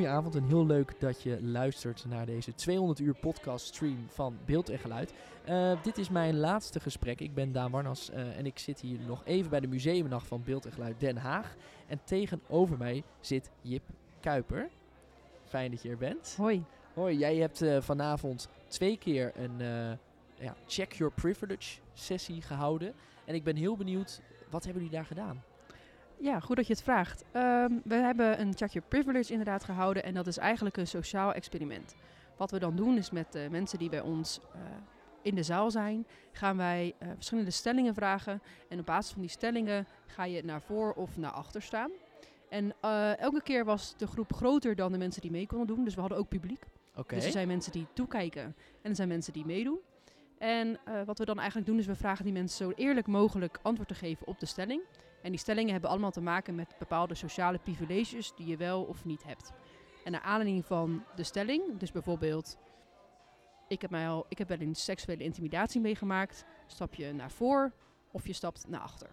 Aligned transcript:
Goedenavond 0.00 0.34
en 0.34 0.44
heel 0.44 0.66
leuk 0.66 1.00
dat 1.00 1.22
je 1.22 1.42
luistert 1.42 2.04
naar 2.08 2.26
deze 2.26 2.54
200 2.54 2.98
uur 2.98 3.14
podcast 3.14 3.66
stream 3.66 4.06
van 4.08 4.38
Beeld 4.44 4.68
en 4.68 4.78
Geluid. 4.78 5.12
Uh, 5.48 5.82
dit 5.82 5.98
is 5.98 6.08
mijn 6.08 6.36
laatste 6.36 6.80
gesprek. 6.80 7.20
Ik 7.20 7.34
ben 7.34 7.52
Daan 7.52 7.70
Warnas 7.70 8.10
uh, 8.10 8.38
en 8.38 8.46
ik 8.46 8.58
zit 8.58 8.80
hier 8.80 8.98
nog 9.06 9.22
even 9.24 9.50
bij 9.50 9.60
de 9.60 9.66
Museumnacht 9.66 10.26
van 10.26 10.42
Beeld 10.44 10.66
en 10.66 10.72
Geluid 10.72 11.00
Den 11.00 11.16
Haag. 11.16 11.54
En 11.86 12.00
tegenover 12.04 12.78
mij 12.78 13.02
zit 13.20 13.50
Jip 13.60 13.82
Kuiper. 14.20 14.68
Fijn 15.44 15.70
dat 15.70 15.82
je 15.82 15.88
er 15.88 15.96
bent. 15.96 16.34
Hoi. 16.36 16.64
Hoi, 16.94 17.18
jij 17.18 17.36
hebt 17.36 17.62
uh, 17.62 17.80
vanavond 17.80 18.48
twee 18.68 18.96
keer 18.96 19.32
een 19.36 19.58
ja, 20.38 20.54
Check 20.66 20.92
Your 20.92 21.12
Privilege 21.12 21.80
sessie 21.92 22.42
gehouden. 22.42 22.94
En 23.24 23.34
ik 23.34 23.44
ben 23.44 23.56
heel 23.56 23.76
benieuwd, 23.76 24.20
wat 24.50 24.64
hebben 24.64 24.82
jullie 24.82 24.96
daar 24.96 25.06
gedaan? 25.06 25.42
Ja, 26.22 26.40
goed 26.40 26.56
dat 26.56 26.66
je 26.66 26.72
het 26.72 26.82
vraagt. 26.82 27.24
Um, 27.36 27.80
we 27.84 27.94
hebben 27.94 28.40
een 28.40 28.56
Check 28.56 28.70
Your 28.70 28.88
Privilege 28.88 29.30
inderdaad 29.30 29.64
gehouden 29.64 30.04
en 30.04 30.14
dat 30.14 30.26
is 30.26 30.36
eigenlijk 30.36 30.76
een 30.76 30.86
sociaal 30.86 31.32
experiment. 31.32 31.94
Wat 32.36 32.50
we 32.50 32.58
dan 32.58 32.76
doen 32.76 32.96
is 32.96 33.10
met 33.10 33.32
de 33.32 33.48
mensen 33.50 33.78
die 33.78 33.88
bij 33.88 34.00
ons 34.00 34.40
uh, 34.54 34.60
in 35.22 35.34
de 35.34 35.42
zaal 35.42 35.70
zijn, 35.70 36.06
gaan 36.32 36.56
wij 36.56 36.94
uh, 37.02 37.08
verschillende 37.14 37.50
stellingen 37.50 37.94
vragen. 37.94 38.42
En 38.68 38.78
op 38.78 38.86
basis 38.86 39.12
van 39.12 39.20
die 39.20 39.30
stellingen 39.30 39.86
ga 40.06 40.24
je 40.24 40.44
naar 40.44 40.62
voor 40.62 40.92
of 40.92 41.16
naar 41.16 41.30
achter 41.30 41.62
staan. 41.62 41.90
En 42.48 42.74
uh, 42.84 43.18
elke 43.18 43.42
keer 43.42 43.64
was 43.64 43.94
de 43.96 44.06
groep 44.06 44.32
groter 44.32 44.76
dan 44.76 44.92
de 44.92 44.98
mensen 44.98 45.22
die 45.22 45.30
mee 45.30 45.46
konden 45.46 45.66
doen. 45.66 45.84
Dus 45.84 45.94
we 45.94 46.00
hadden 46.00 46.18
ook 46.18 46.28
publiek. 46.28 46.62
Okay. 46.94 47.18
Dus 47.18 47.26
er 47.26 47.32
zijn 47.32 47.48
mensen 47.48 47.72
die 47.72 47.86
toekijken 47.92 48.42
en 48.82 48.90
er 48.90 48.96
zijn 48.96 49.08
mensen 49.08 49.32
die 49.32 49.46
meedoen. 49.46 49.78
En 50.38 50.78
wat 51.06 51.18
we 51.18 51.24
dan 51.24 51.38
eigenlijk 51.38 51.66
doen 51.66 51.78
is 51.78 51.86
we 51.86 51.94
vragen 51.94 52.24
die 52.24 52.32
mensen 52.32 52.66
zo 52.66 52.72
eerlijk 52.76 53.06
mogelijk 53.06 53.58
antwoord 53.62 53.88
te 53.88 53.94
geven 53.94 54.26
op 54.26 54.40
de 54.40 54.46
stelling. 54.46 54.82
En 55.22 55.30
die 55.30 55.38
stellingen 55.38 55.72
hebben 55.72 55.90
allemaal 55.90 56.10
te 56.10 56.20
maken 56.20 56.54
met 56.54 56.74
bepaalde 56.78 57.14
sociale 57.14 57.58
privileges 57.58 58.32
die 58.36 58.46
je 58.46 58.56
wel 58.56 58.82
of 58.82 59.04
niet 59.04 59.22
hebt. 59.24 59.52
En 60.04 60.12
naar 60.12 60.20
aanleiding 60.20 60.64
van 60.64 61.04
de 61.14 61.22
stelling, 61.22 61.78
dus 61.78 61.92
bijvoorbeeld, 61.92 62.58
ik 63.68 63.82
heb, 63.82 63.90
mij 63.90 64.08
al, 64.08 64.26
ik 64.28 64.38
heb 64.38 64.48
wel 64.48 64.60
een 64.60 64.74
seksuele 64.74 65.22
intimidatie 65.22 65.80
meegemaakt, 65.80 66.44
stap 66.66 66.94
je 66.94 67.12
naar 67.12 67.30
voor 67.30 67.72
of 68.10 68.26
je 68.26 68.32
stapt 68.32 68.68
naar 68.68 68.80
achter. 68.80 69.10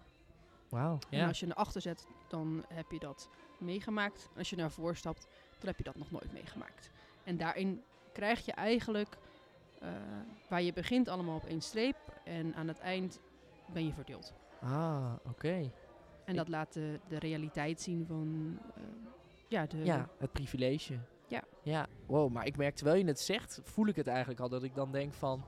Wauw. 0.68 0.98
En 1.10 1.26
als 1.28 1.40
je 1.40 1.46
naar 1.46 1.56
achter 1.56 1.80
zet, 1.80 2.06
dan 2.28 2.64
heb 2.68 2.90
je 2.90 2.98
dat 2.98 3.28
meegemaakt. 3.58 4.28
Als 4.36 4.50
je 4.50 4.56
naar 4.56 4.70
voor 4.70 4.96
stapt, 4.96 5.26
dan 5.58 5.68
heb 5.68 5.78
je 5.78 5.84
dat 5.84 5.96
nog 5.96 6.10
nooit 6.10 6.32
meegemaakt. 6.32 6.90
En 7.24 7.36
daarin 7.36 7.82
krijg 8.12 8.44
je 8.44 8.52
eigenlijk, 8.52 9.18
uh, 9.82 9.88
waar 10.48 10.62
je 10.62 10.72
begint 10.72 11.08
allemaal 11.08 11.36
op 11.36 11.44
één 11.44 11.60
streep 11.60 11.96
en 12.24 12.54
aan 12.54 12.68
het 12.68 12.78
eind 12.78 13.20
ben 13.66 13.86
je 13.86 13.92
verdeeld. 13.92 14.34
Ah, 14.60 15.12
oké. 15.18 15.28
Okay. 15.28 15.72
En 16.28 16.36
dat 16.36 16.48
laat 16.48 16.72
de, 16.72 17.00
de 17.08 17.18
realiteit 17.18 17.80
zien 17.80 18.06
van 18.06 18.58
uh, 18.78 18.84
ja, 19.48 19.66
de 19.66 19.84
ja, 19.84 20.08
het 20.18 20.32
privilege. 20.32 20.98
Ja. 21.26 21.42
Ja, 21.62 21.86
wow. 22.06 22.32
Maar 22.32 22.46
ik 22.46 22.56
merk 22.56 22.74
terwijl 22.74 22.98
je 22.98 23.04
het 23.04 23.20
zegt, 23.20 23.60
voel 23.62 23.86
ik 23.86 23.96
het 23.96 24.06
eigenlijk 24.06 24.40
al 24.40 24.48
dat 24.48 24.62
ik 24.62 24.74
dan 24.74 24.92
denk 24.92 25.12
van, 25.12 25.44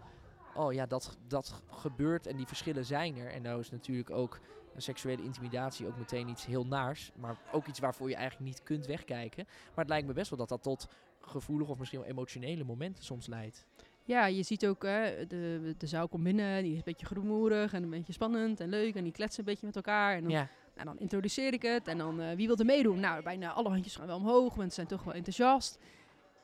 oh 0.55 0.73
ja, 0.73 0.87
dat, 0.87 1.19
dat 1.27 1.63
gebeurt 1.71 2.27
en 2.27 2.37
die 2.37 2.47
verschillen 2.47 2.85
zijn 2.85 3.17
er. 3.17 3.31
En 3.31 3.43
nou 3.43 3.61
is 3.61 3.71
natuurlijk 3.71 4.11
ook 4.11 4.41
seksuele 4.77 5.23
intimidatie 5.23 5.87
ook 5.87 5.99
meteen 5.99 6.29
iets 6.29 6.47
heel 6.47 6.67
naars, 6.67 7.13
maar 7.17 7.39
ook 7.53 7.67
iets 7.67 7.79
waarvoor 7.79 8.09
je 8.09 8.15
eigenlijk 8.15 8.51
niet 8.51 8.63
kunt 8.63 8.87
wegkijken. 8.87 9.45
Maar 9.47 9.85
het 9.85 9.89
lijkt 9.89 10.07
me 10.07 10.13
best 10.13 10.31
wel 10.31 10.39
dat 10.39 10.49
dat 10.49 10.63
tot 10.63 10.89
gevoelige 11.21 11.71
of 11.71 11.79
misschien 11.79 12.01
wel 12.01 12.09
emotionele 12.09 12.65
momenten 12.65 13.05
soms 13.05 13.27
leidt. 13.27 13.67
Ja, 14.05 14.27
je 14.27 14.43
ziet 14.43 14.67
ook, 14.67 14.83
hè, 14.83 15.27
de, 15.27 15.75
de 15.79 15.87
zaal 15.87 16.09
komt 16.09 16.23
binnen, 16.23 16.63
die 16.63 16.71
is 16.71 16.79
een 16.79 16.85
beetje 16.85 17.07
groenmoerig 17.07 17.73
en 17.73 17.83
een 17.83 17.91
beetje 17.91 18.13
spannend 18.13 18.61
en 18.61 18.69
leuk. 18.69 18.95
En 18.95 19.03
die 19.03 19.13
kletsen 19.13 19.41
een 19.41 19.51
beetje 19.51 19.67
met 19.67 19.77
elkaar. 19.77 20.17
En 20.17 20.23
dan, 20.23 20.31
ja. 20.31 20.49
Nou, 20.85 20.97
dan 20.97 21.03
introduceer 21.05 21.53
ik 21.53 21.63
het 21.63 21.89
en 21.89 21.99
dan 21.99 22.21
uh, 22.21 22.33
wie 22.33 22.47
wil 22.47 22.57
er 22.57 22.65
meedoen? 22.65 23.01
Nou, 23.01 23.23
bijna 23.23 23.53
alle 23.53 23.69
handjes 23.69 23.97
gaan 23.97 24.07
wel 24.07 24.17
omhoog, 24.17 24.57
mensen 24.57 24.75
zijn 24.75 24.87
toch 24.87 25.05
wel 25.05 25.15
enthousiast. 25.15 25.79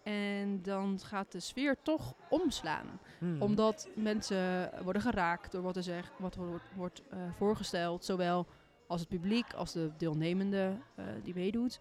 En 0.02 0.62
dan 0.62 1.00
gaat 1.02 1.32
de 1.32 1.40
sfeer 1.40 1.76
toch 1.82 2.14
omslaan. 2.28 2.86
Hmm. 3.18 3.42
Omdat 3.42 3.88
mensen 3.94 4.70
worden 4.82 5.02
geraakt 5.02 5.52
door 5.52 5.62
wat 5.62 5.76
er, 5.76 5.82
zeg, 5.82 6.12
wat 6.16 6.34
wordt, 6.34 6.64
wordt 6.74 7.02
uh, 7.12 7.18
voorgesteld. 7.36 8.04
Zowel 8.04 8.46
als 8.86 9.00
het 9.00 9.08
publiek 9.08 9.52
als 9.52 9.72
de 9.72 9.90
deelnemende 9.96 10.76
uh, 10.98 11.04
die 11.22 11.34
meedoet. 11.34 11.80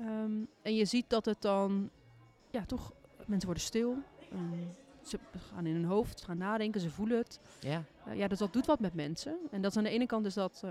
Um, 0.00 0.48
en 0.62 0.74
je 0.74 0.84
ziet 0.84 1.10
dat 1.10 1.24
het 1.24 1.42
dan, 1.42 1.90
ja, 2.50 2.64
toch, 2.64 2.92
mensen 3.26 3.46
worden 3.46 3.62
stil. 3.62 3.96
Um, 4.32 4.70
ze 5.02 5.18
gaan 5.52 5.66
in 5.66 5.74
hun 5.74 5.84
hoofd, 5.84 6.18
ze 6.18 6.24
gaan 6.24 6.38
nadenken, 6.38 6.80
ze 6.80 6.90
voelen 6.90 7.18
het. 7.18 7.40
Ja. 7.60 7.82
Uh, 8.08 8.16
ja, 8.16 8.28
dus 8.28 8.38
dat 8.38 8.52
doet 8.52 8.66
wat 8.66 8.80
met 8.80 8.94
mensen. 8.94 9.36
En 9.50 9.62
dat 9.62 9.70
is 9.70 9.76
aan 9.76 9.84
de 9.84 9.90
ene 9.90 10.06
kant 10.06 10.26
is 10.26 10.34
dat 10.34 10.64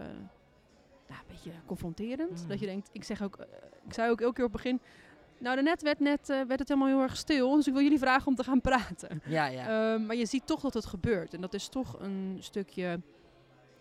nou, 1.12 1.22
een 1.22 1.36
beetje 1.36 1.52
confronterend. 1.66 2.42
Mm. 2.42 2.48
Dat 2.48 2.60
je 2.60 2.66
denkt, 2.66 2.90
ik 2.92 3.04
zeg 3.04 3.22
ook, 3.24 3.38
uh, 3.40 3.46
ik 3.88 3.94
zei 3.94 4.12
ook 4.12 4.22
elke 4.22 4.34
keer 4.34 4.46
op 4.46 4.54
het 4.54 4.62
begin. 4.62 4.82
Nou, 5.38 5.56
daarnet 5.56 5.82
werd, 5.82 6.00
net, 6.00 6.28
werd 6.28 6.60
het 6.60 6.68
helemaal 6.68 6.88
heel 6.90 7.02
erg 7.02 7.18
stil. 7.18 7.56
Dus 7.56 7.68
ik 7.68 7.74
wil 7.74 7.82
jullie 7.82 8.00
vragen 8.00 8.28
om 8.28 8.36
te 8.36 8.44
gaan 8.44 8.62
praten. 8.62 9.22
Ja, 9.26 9.46
ja. 9.46 9.98
maar 9.98 10.16
je 10.16 10.26
ziet 10.26 10.48
toch 10.48 10.62
dat 10.62 10.74
het 10.74 10.86
gebeurt. 10.86 11.34
En 11.34 11.42
dat 11.42 11.54
is 11.54 11.68
toch 11.68 12.00
een 12.00 12.38
stukje. 12.40 13.02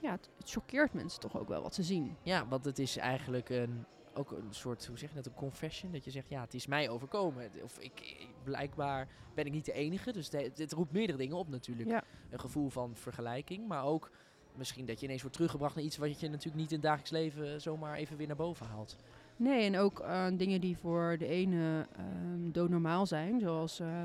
Ja, 0.00 0.10
het, 0.10 0.28
het 0.38 0.50
choqueert 0.50 0.92
mensen 0.92 1.20
toch 1.20 1.38
ook 1.38 1.48
wel 1.48 1.62
wat 1.62 1.74
ze 1.74 1.82
zien. 1.82 2.16
Ja, 2.22 2.46
want 2.46 2.64
het 2.64 2.78
is 2.78 2.96
eigenlijk 2.96 3.48
een 3.48 3.84
ook 4.14 4.30
een 4.30 4.47
soort, 4.50 4.86
hoe 4.86 4.98
zeg 4.98 5.08
je 5.08 5.14
dat, 5.14 5.26
een 5.26 5.34
confession. 5.34 5.92
Dat 5.92 6.04
je 6.04 6.10
zegt, 6.10 6.28
ja, 6.28 6.41
het 6.41 6.54
is 6.54 6.66
mij 6.66 6.88
overkomen. 6.88 7.50
Of 7.62 7.78
ik, 7.78 8.26
blijkbaar 8.44 9.08
ben 9.34 9.47
ik 9.47 9.52
niet 9.52 9.64
de 9.64 9.72
enige. 9.72 10.12
Dus 10.12 10.30
het, 10.30 10.58
het 10.58 10.72
roept 10.72 10.92
meerdere 10.92 11.18
dingen 11.18 11.36
op 11.36 11.48
natuurlijk. 11.48 11.88
Ja. 11.88 12.04
Een 12.30 12.41
gevoel 12.41 12.68
van 12.68 12.97
vergelijking. 12.97 13.68
Maar 13.68 13.84
ook 13.84 14.10
misschien 14.56 14.87
dat 14.87 15.00
je 15.00 15.06
ineens 15.06 15.21
wordt 15.21 15.37
teruggebracht 15.37 15.75
naar 15.75 15.84
iets 15.84 15.97
wat 15.97 16.21
je 16.21 16.28
natuurlijk 16.28 16.56
niet 16.56 16.71
in 16.71 16.77
het 16.77 16.83
dagelijks 16.83 17.11
leven 17.11 17.61
zomaar 17.61 17.97
even 17.97 18.16
weer 18.16 18.27
naar 18.27 18.37
boven 18.37 18.66
haalt. 18.66 18.97
Nee, 19.37 19.65
en 19.65 19.78
ook 19.78 20.00
uh, 20.00 20.27
dingen 20.33 20.61
die 20.61 20.77
voor 20.77 21.16
de 21.19 21.27
ene 21.27 21.87
um, 21.99 22.53
doodnormaal 22.53 23.06
zijn. 23.06 23.41
Zoals, 23.41 23.81
uh, 23.81 24.03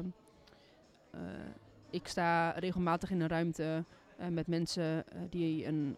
uh, 1.16 1.20
ik 1.90 2.08
sta 2.08 2.50
regelmatig 2.50 3.12
in 3.12 3.22
een 3.22 3.28
ruimte 3.28 3.84
uh, 4.20 4.28
met 4.28 4.48
mensen 4.48 5.04
die, 5.30 5.66
een, 5.66 5.98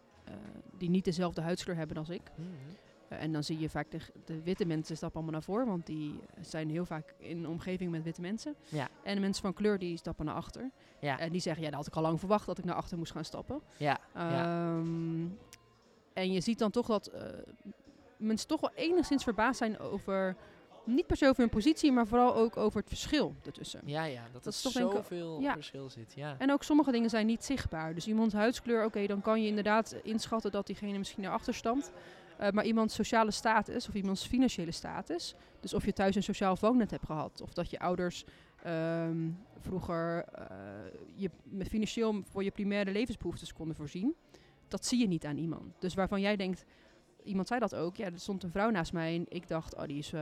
die 0.77 0.89
niet 0.89 1.05
dezelfde 1.05 1.41
huidskleur 1.41 1.75
hebben 1.75 1.97
als 1.97 2.09
ik. 2.09 2.21
Mm 2.35 2.45
-hmm. 2.45 2.75
Uh, 3.11 3.21
en 3.21 3.31
dan 3.31 3.43
zie 3.43 3.59
je 3.59 3.69
vaak 3.69 3.91
de, 3.91 3.99
de, 4.25 4.41
witte 4.41 4.65
mensen 4.65 4.95
stappen 4.95 5.21
allemaal 5.21 5.39
naar 5.39 5.49
voren, 5.49 5.67
want 5.67 5.85
die 5.85 6.19
zijn 6.41 6.69
heel 6.69 6.85
vaak 6.85 7.13
in 7.17 7.37
een 7.37 7.47
omgeving 7.47 7.91
met 7.91 8.03
witte 8.03 8.21
mensen. 8.21 8.55
Ja. 8.69 8.87
En 9.03 9.15
de 9.15 9.21
mensen 9.21 9.41
van 9.41 9.53
kleur 9.53 9.79
die 9.79 9.97
stappen 9.97 10.25
naar 10.25 10.35
achter. 10.35 10.71
Ja. 10.99 11.19
En 11.19 11.31
die 11.31 11.41
zeggen, 11.41 11.63
ja, 11.63 11.69
dat 11.69 11.79
had 11.79 11.87
ik 11.87 11.95
al 11.95 12.01
lang 12.01 12.19
verwacht 12.19 12.45
dat 12.45 12.57
ik 12.57 12.65
naar 12.65 12.75
achter 12.75 12.97
moest 12.97 13.11
gaan 13.11 13.25
stappen. 13.25 13.61
Ja. 13.77 13.99
Um, 14.17 15.23
ja. 15.23 15.55
En 16.13 16.31
je 16.31 16.41
ziet 16.41 16.59
dan 16.59 16.71
toch 16.71 16.87
dat 16.87 17.11
uh, 17.13 17.21
mensen 18.17 18.47
toch 18.47 18.61
wel 18.61 18.71
enigszins 18.75 19.23
verbaasd 19.23 19.57
zijn 19.57 19.79
over, 19.79 20.35
niet 20.85 21.07
per 21.07 21.17
se 21.17 21.27
over 21.27 21.39
hun 21.39 21.49
positie, 21.49 21.91
maar 21.91 22.07
vooral 22.07 22.35
ook 22.35 22.57
over 22.57 22.79
het 22.79 22.89
verschil 22.89 23.35
ertussen. 23.45 23.81
Ja, 23.85 24.03
ja, 24.03 24.21
dat, 24.21 24.33
dat 24.33 24.45
er 24.45 24.49
is 24.49 24.61
toch 24.61 24.71
zoveel 24.71 25.41
ja. 25.41 25.53
verschil 25.53 25.89
zit. 25.89 26.13
Ja. 26.15 26.35
En 26.37 26.51
ook 26.51 26.63
sommige 26.63 26.91
dingen 26.91 27.09
zijn 27.09 27.25
niet 27.25 27.43
zichtbaar. 27.43 27.93
Dus 27.93 28.07
iemands 28.07 28.33
huidskleur, 28.33 28.85
oké, 28.85 29.05
dan 29.07 29.21
kan 29.21 29.41
je 29.41 29.47
inderdaad 29.47 29.95
inschatten 30.03 30.51
dat 30.51 30.65
diegene 30.65 30.97
misschien 30.97 31.23
naar 31.23 31.31
achter 31.31 31.53
stamt. 31.53 31.91
Uh, 32.41 32.49
maar 32.49 32.65
iemands 32.65 32.95
sociale 32.95 33.31
status 33.31 33.87
of 33.87 33.93
iemands 33.93 34.25
financiële 34.25 34.71
status. 34.71 35.35
Dus 35.59 35.73
of 35.73 35.85
je 35.85 35.93
thuis 35.93 36.15
een 36.15 36.23
sociaal 36.23 36.55
vangnet 36.55 36.91
hebt 36.91 37.05
gehad. 37.05 37.41
Of 37.41 37.53
dat 37.53 37.69
je 37.69 37.79
ouders 37.79 38.25
um, 38.67 39.37
vroeger 39.59 40.25
uh, 40.39 40.45
je 41.15 41.29
financieel 41.65 42.21
voor 42.23 42.43
je 42.43 42.51
primaire 42.51 42.91
levensbehoeftes 42.91 43.53
konden 43.53 43.75
voorzien. 43.75 44.15
Dat 44.67 44.85
zie 44.85 44.99
je 44.99 45.07
niet 45.07 45.25
aan 45.25 45.37
iemand. 45.37 45.73
Dus 45.79 45.93
waarvan 45.93 46.21
jij 46.21 46.35
denkt, 46.35 46.65
iemand 47.23 47.47
zei 47.47 47.59
dat 47.59 47.75
ook. 47.75 47.95
Ja, 47.95 48.05
er 48.05 48.19
stond 48.19 48.43
een 48.43 48.51
vrouw 48.51 48.69
naast 48.69 48.93
mij 48.93 49.15
en 49.15 49.25
ik 49.29 49.47
dacht, 49.47 49.75
oh, 49.75 49.83
die, 49.83 49.97
is, 49.97 50.13
uh, 50.13 50.21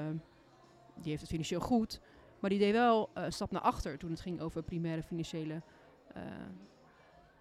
die 0.96 1.10
heeft 1.10 1.22
het 1.22 1.30
financieel 1.30 1.60
goed. 1.60 2.02
Maar 2.40 2.50
die 2.50 2.60
deed 2.60 2.74
wel 2.74 3.10
een 3.14 3.34
stap 3.34 3.52
naar 3.52 3.62
achter 3.62 3.98
toen 3.98 4.10
het 4.10 4.22
ging 4.22 4.42
over 4.42 4.64
primaire 4.64 5.04
financiële 5.04 5.62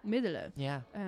middelen. 0.05 0.51
Ja. 0.55 0.83
Uh, 0.95 1.01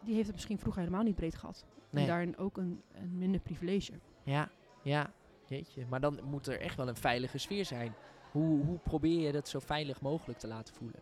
die 0.00 0.14
heeft 0.14 0.26
het 0.26 0.34
misschien 0.34 0.58
vroeger 0.58 0.82
helemaal 0.82 1.04
niet 1.04 1.14
breed 1.14 1.34
gehad. 1.34 1.64
Nee. 1.90 2.02
En 2.02 2.08
daarin 2.08 2.36
ook 2.36 2.56
een, 2.56 2.82
een 2.94 3.18
minder 3.18 3.40
privilege. 3.40 3.92
Ja, 4.22 4.48
ja. 4.82 5.12
Jeetje. 5.46 5.86
Maar 5.88 6.00
dan 6.00 6.18
moet 6.24 6.46
er 6.46 6.60
echt 6.60 6.76
wel 6.76 6.88
een 6.88 6.96
veilige 6.96 7.38
sfeer 7.38 7.64
zijn. 7.64 7.94
Hoe, 8.30 8.64
hoe 8.64 8.78
probeer 8.78 9.20
je 9.26 9.32
dat 9.32 9.48
zo 9.48 9.58
veilig 9.58 10.00
mogelijk 10.00 10.38
te 10.38 10.46
laten 10.46 10.74
voelen? 10.74 11.00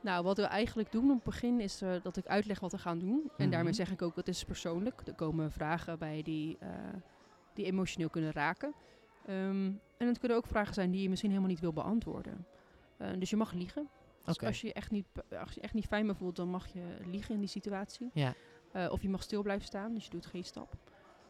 Nou, 0.00 0.24
wat 0.24 0.36
we 0.36 0.42
eigenlijk 0.42 0.92
doen 0.92 1.04
op 1.08 1.14
het 1.14 1.24
begin 1.24 1.60
is 1.60 1.82
uh, 1.82 1.92
dat 2.02 2.16
ik 2.16 2.26
uitleg 2.26 2.60
wat 2.60 2.72
we 2.72 2.78
gaan 2.78 2.98
doen. 2.98 3.22
En 3.24 3.30
Mhm. 3.44 3.50
daarmee 3.50 3.72
zeg 3.72 3.90
ik 3.90 4.02
ook, 4.02 4.16
het 4.16 4.28
is 4.28 4.44
persoonlijk. 4.44 5.02
Er 5.06 5.14
komen 5.14 5.50
vragen 5.52 5.98
bij 5.98 6.22
die, 6.22 6.58
uh, 6.62 6.68
die 7.54 7.64
emotioneel 7.64 8.08
kunnen 8.10 8.32
raken. 8.32 8.74
Ehm, 9.26 9.70
en 9.96 10.06
het 10.06 10.18
kunnen 10.18 10.36
ook 10.36 10.46
vragen 10.46 10.74
zijn 10.74 10.90
die 10.90 11.02
je 11.02 11.08
misschien 11.08 11.30
helemaal 11.30 11.50
niet 11.50 11.60
wil 11.60 11.72
beantwoorden. 11.72 12.46
Eh, 12.96 13.08
dus 13.18 13.30
je 13.30 13.36
mag 13.36 13.52
liegen. 13.52 13.88
Dus 14.24 14.40
als, 14.40 14.60
je 14.60 14.72
echt 14.72 14.90
niet, 14.90 15.06
als 15.40 15.52
je 15.52 15.60
echt 15.60 15.74
niet 15.74 15.86
fijn 15.86 16.06
meer 16.06 16.16
voelt, 16.16 16.36
dan 16.36 16.48
mag 16.48 16.66
je 16.66 16.96
liegen 17.06 17.34
in 17.34 17.40
die 17.40 17.48
situatie. 17.48 18.10
Ja. 18.12 18.34
Eh, 18.72 18.88
of 18.90 19.02
je 19.02 19.08
mag 19.08 19.22
stil 19.22 19.42
blijven 19.42 19.66
staan, 19.66 19.94
dus 19.94 20.04
je 20.04 20.10
doet 20.10 20.26
geen 20.26 20.44
stap. 20.44 20.74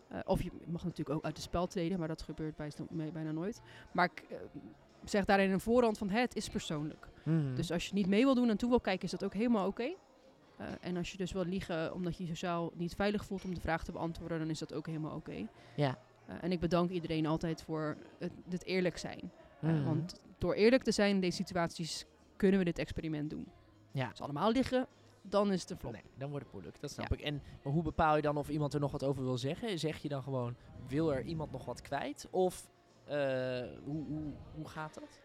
Eh, 0.09 0.19
of 0.25 0.43
je 0.43 0.51
mag 0.67 0.85
natuurlijk 0.85 1.17
ook 1.17 1.25
uit 1.25 1.37
de 1.37 1.43
spel 1.43 1.67
treden, 1.67 1.99
maar 1.99 2.09
dat 2.09 2.23
gebeurt 2.23 2.57
bij, 2.57 2.73
bijna 3.13 3.31
nooit. 3.31 3.61
Maar 3.93 4.11
ik 4.15 4.25
eh, 4.31 4.37
zeg 5.05 5.25
daarin 5.25 5.51
een 5.51 5.61
voorhand 5.61 5.99
van, 5.99 6.11
het 6.11 6.37
is 6.37 6.49
persoonlijk. 6.49 7.09
Mhm. 7.23 7.55
Dus 7.55 7.71
als 7.71 7.87
je 7.87 7.95
niet 7.95 8.07
mee 8.07 8.25
wil 8.25 8.35
doen 8.35 8.51
en 8.51 8.57
toe 8.57 8.69
wil 8.69 8.81
kijken, 8.81 9.05
is 9.05 9.11
dat 9.11 9.25
ook 9.25 9.35
helemaal 9.35 9.67
oké. 9.67 9.95
En 10.81 10.97
als 10.97 11.11
je 11.11 11.17
dus 11.17 11.33
wil 11.33 11.45
liegen 11.45 11.95
omdat 11.95 12.17
je 12.17 12.23
je 12.23 12.29
sociaal 12.29 12.71
niet 12.75 12.95
veilig 12.95 13.25
voelt 13.25 13.45
om 13.45 13.55
de 13.55 13.61
vraag 13.61 13.85
te 13.85 13.93
beantwoorden, 13.93 14.39
dan 14.39 14.51
is 14.51 14.59
dat 14.59 14.73
ook 14.73 14.87
helemaal 14.87 15.17
oké. 15.17 15.47
Ja. 15.77 15.99
En 16.41 16.53
ik 16.53 16.61
bedank 16.61 16.91
iedereen 16.91 17.27
altijd 17.27 17.63
voor 17.63 17.97
het, 18.19 18.33
het 18.49 18.65
eerlijk 18.65 18.99
zijn. 18.99 19.33
Mhm. 19.61 19.85
want 19.85 20.21
door 20.39 20.55
eerlijk 20.55 20.83
te 20.83 20.93
zijn 20.93 21.15
in 21.15 21.21
deze 21.21 21.37
situaties 21.37 22.07
kunnen 22.43 22.59
we 22.59 22.65
dit 22.65 22.79
experiment 22.79 23.31
doen. 23.31 23.47
Ja. 23.93 24.09
Als 24.09 24.21
allemaal 24.21 24.51
liggen, 24.53 24.87
dan 25.23 25.53
is 25.53 25.61
het 25.61 25.71
een 25.71 25.77
flop. 25.79 25.93
Nee, 25.93 26.03
dan 26.17 26.29
wordt 26.31 26.45
het 26.45 26.53
moeilijk, 26.55 26.81
dat 26.81 26.91
snap 26.91 27.09
Ja. 27.11 27.17
ik. 27.17 27.23
En 27.23 27.43
maar 27.63 27.73
hoe 27.73 27.83
bepaal 27.83 28.17
je 28.17 28.23
dan 28.23 28.37
of 28.37 28.49
iemand 28.49 28.75
er 28.75 28.81
nog 28.81 28.93
wat 28.93 29.05
over 29.05 29.23
wil 29.25 29.39
zeggen? 29.39 29.79
Zeg 29.79 29.99
je 29.99 30.09
dan 30.09 30.23
gewoon, 30.23 30.57
wil 30.87 31.13
er 31.15 31.23
iemand 31.23 31.53
nog 31.53 31.65
wat 31.65 31.81
kwijt? 31.83 32.29
Of 32.31 32.69
eh, 33.05 33.17
hoe, 33.85 34.05
hoe, 34.07 34.33
hoe 34.55 34.69
gaat 34.69 34.95
dat? 34.95 35.21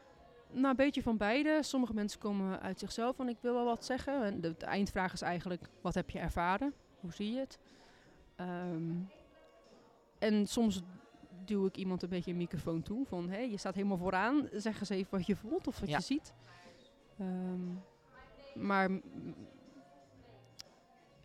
Nou, 0.52 0.68
een 0.68 0.76
beetje 0.76 1.02
van 1.02 1.18
beide. 1.18 1.60
Sommige 1.64 1.94
mensen 1.94 2.20
komen 2.20 2.62
uit 2.62 2.80
zichzelf 2.80 3.16
van 3.16 3.30
ik 3.30 3.38
wil 3.42 3.54
wel 3.54 3.66
wat 3.66 3.86
zeggen. 3.86 4.24
En 4.24 4.42
de, 4.42 4.56
de 4.58 4.66
eindvraag 4.66 5.14
is 5.14 5.22
eigenlijk, 5.22 5.70
wat 5.82 5.94
heb 5.94 6.10
je 6.10 6.20
ervaren? 6.20 6.74
Hoe 7.00 7.14
zie 7.14 7.32
je 7.34 7.40
het? 7.40 7.60
Ehm, 8.36 8.92
en 10.20 10.48
soms 10.48 10.82
duw 11.46 11.66
ik 11.66 11.78
iemand 11.78 12.04
een 12.04 12.10
beetje 12.10 12.32
een 12.32 12.38
microfoon 12.38 12.82
toe. 12.82 13.06
Van, 13.06 13.30
hé, 13.30 13.40
je 13.40 13.58
staat 13.58 13.76
helemaal 13.76 13.98
vooraan. 13.98 14.48
Zeg 14.54 14.80
eens 14.80 14.90
even 14.90 15.12
wat 15.18 15.26
je 15.26 15.36
voelt 15.36 15.68
of 15.68 15.80
wat 15.80 15.90
Ja. 15.90 15.98
je 15.98 16.04
ziet. 16.04 16.34
Ehm, 17.20 17.74
maar... 18.68 18.90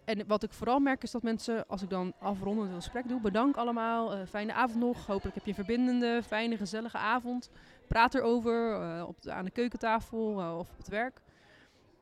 En 0.05 0.27
wat 0.27 0.43
ik 0.43 0.53
vooral 0.53 0.79
merk 0.79 1.03
is 1.03 1.11
dat 1.11 1.23
mensen, 1.23 1.67
als 1.69 1.83
ik 1.83 1.91
dan 1.91 2.13
afrondend 2.19 2.69
een 2.69 2.75
gesprek 2.75 3.09
doe, 3.09 3.21
bedank 3.21 3.57
allemaal, 3.57 4.15
eh, 4.15 4.27
fijne 4.27 4.53
avond 4.53 4.81
nog. 4.81 5.07
Hopelijk 5.07 5.35
heb 5.35 5.45
je 5.45 5.51
een 5.51 5.65
verbindende, 5.65 6.23
fijne, 6.23 6.57
gezellige 6.57 6.99
avond. 6.99 7.51
Praat 7.89 8.15
erover 8.15 8.81
eh, 8.81 9.05
op 9.09 9.23
de, 9.23 9.33
aan 9.33 9.45
de 9.45 9.51
keukentafel 9.51 10.41
eh, 10.41 10.59
of 10.59 10.71
op 10.71 10.77
het 10.77 10.89
werk. 10.89 11.23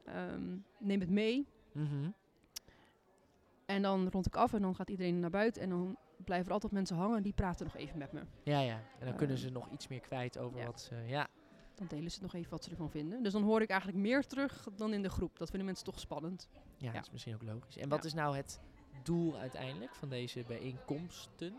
Ehm, 0.05 0.57
neem 0.79 1.01
het 1.01 1.11
mee. 1.11 1.47
Mhm. 1.73 2.11
En 3.67 3.83
dan 3.83 4.09
rond 4.09 4.27
ik 4.27 4.37
af 4.37 4.53
en 4.53 4.63
dan 4.63 4.75
gaat 4.75 4.91
iedereen 4.91 5.21
naar 5.21 5.31
buiten. 5.31 5.63
En 5.63 5.69
dan 5.69 5.97
blijven 6.25 6.47
er 6.47 6.53
altijd 6.53 6.73
mensen 6.73 6.97
hangen 6.97 7.23
die 7.23 7.33
praten 7.33 7.65
nog 7.67 7.77
even 7.77 7.99
met 7.99 8.13
me. 8.13 8.21
Ja, 8.43 8.61
ja. 8.61 8.81
En 8.99 9.07
dan 9.07 9.17
kunnen 9.17 9.37
Ehm, 9.37 9.45
ze 9.45 9.51
nog 9.53 9.69
iets 9.71 9.89
meer 9.89 10.01
kwijt 10.01 10.39
over 10.39 10.59
ja. 10.59 10.67
wat 10.67 10.81
ze... 10.81 10.95
Ja, 11.07 11.27
Dan 11.81 11.89
delen 11.99 12.11
ze 12.11 12.23
nog 12.23 12.35
even 12.35 12.51
wat 12.51 12.65
ze 12.65 12.71
ervan 12.71 12.91
vinden. 12.91 13.23
Dus 13.23 13.33
dan 13.33 13.43
hoor 13.43 13.61
ik 13.63 13.69
eigenlijk 13.71 14.01
meer 14.01 14.27
terug 14.27 14.69
dan 14.77 14.93
in 14.93 15.03
de 15.03 15.09
groep. 15.11 15.39
Dat 15.39 15.49
vinden 15.49 15.67
mensen 15.67 15.85
toch 15.85 16.01
spannend. 16.01 16.49
ja, 16.53 16.87
Ja. 16.87 16.93
dat 16.93 17.03
is 17.03 17.11
misschien 17.11 17.35
ook 17.35 17.43
logisch. 17.43 17.77
En 17.77 17.89
wat 17.89 17.99
Ja. 18.03 18.05
is 18.09 18.15
nou 18.15 18.37
het 18.37 18.61
doel 19.03 19.37
uiteindelijk 19.39 19.95
van 19.95 20.09
deze 20.09 20.45
bijeenkomsten? 20.47 21.55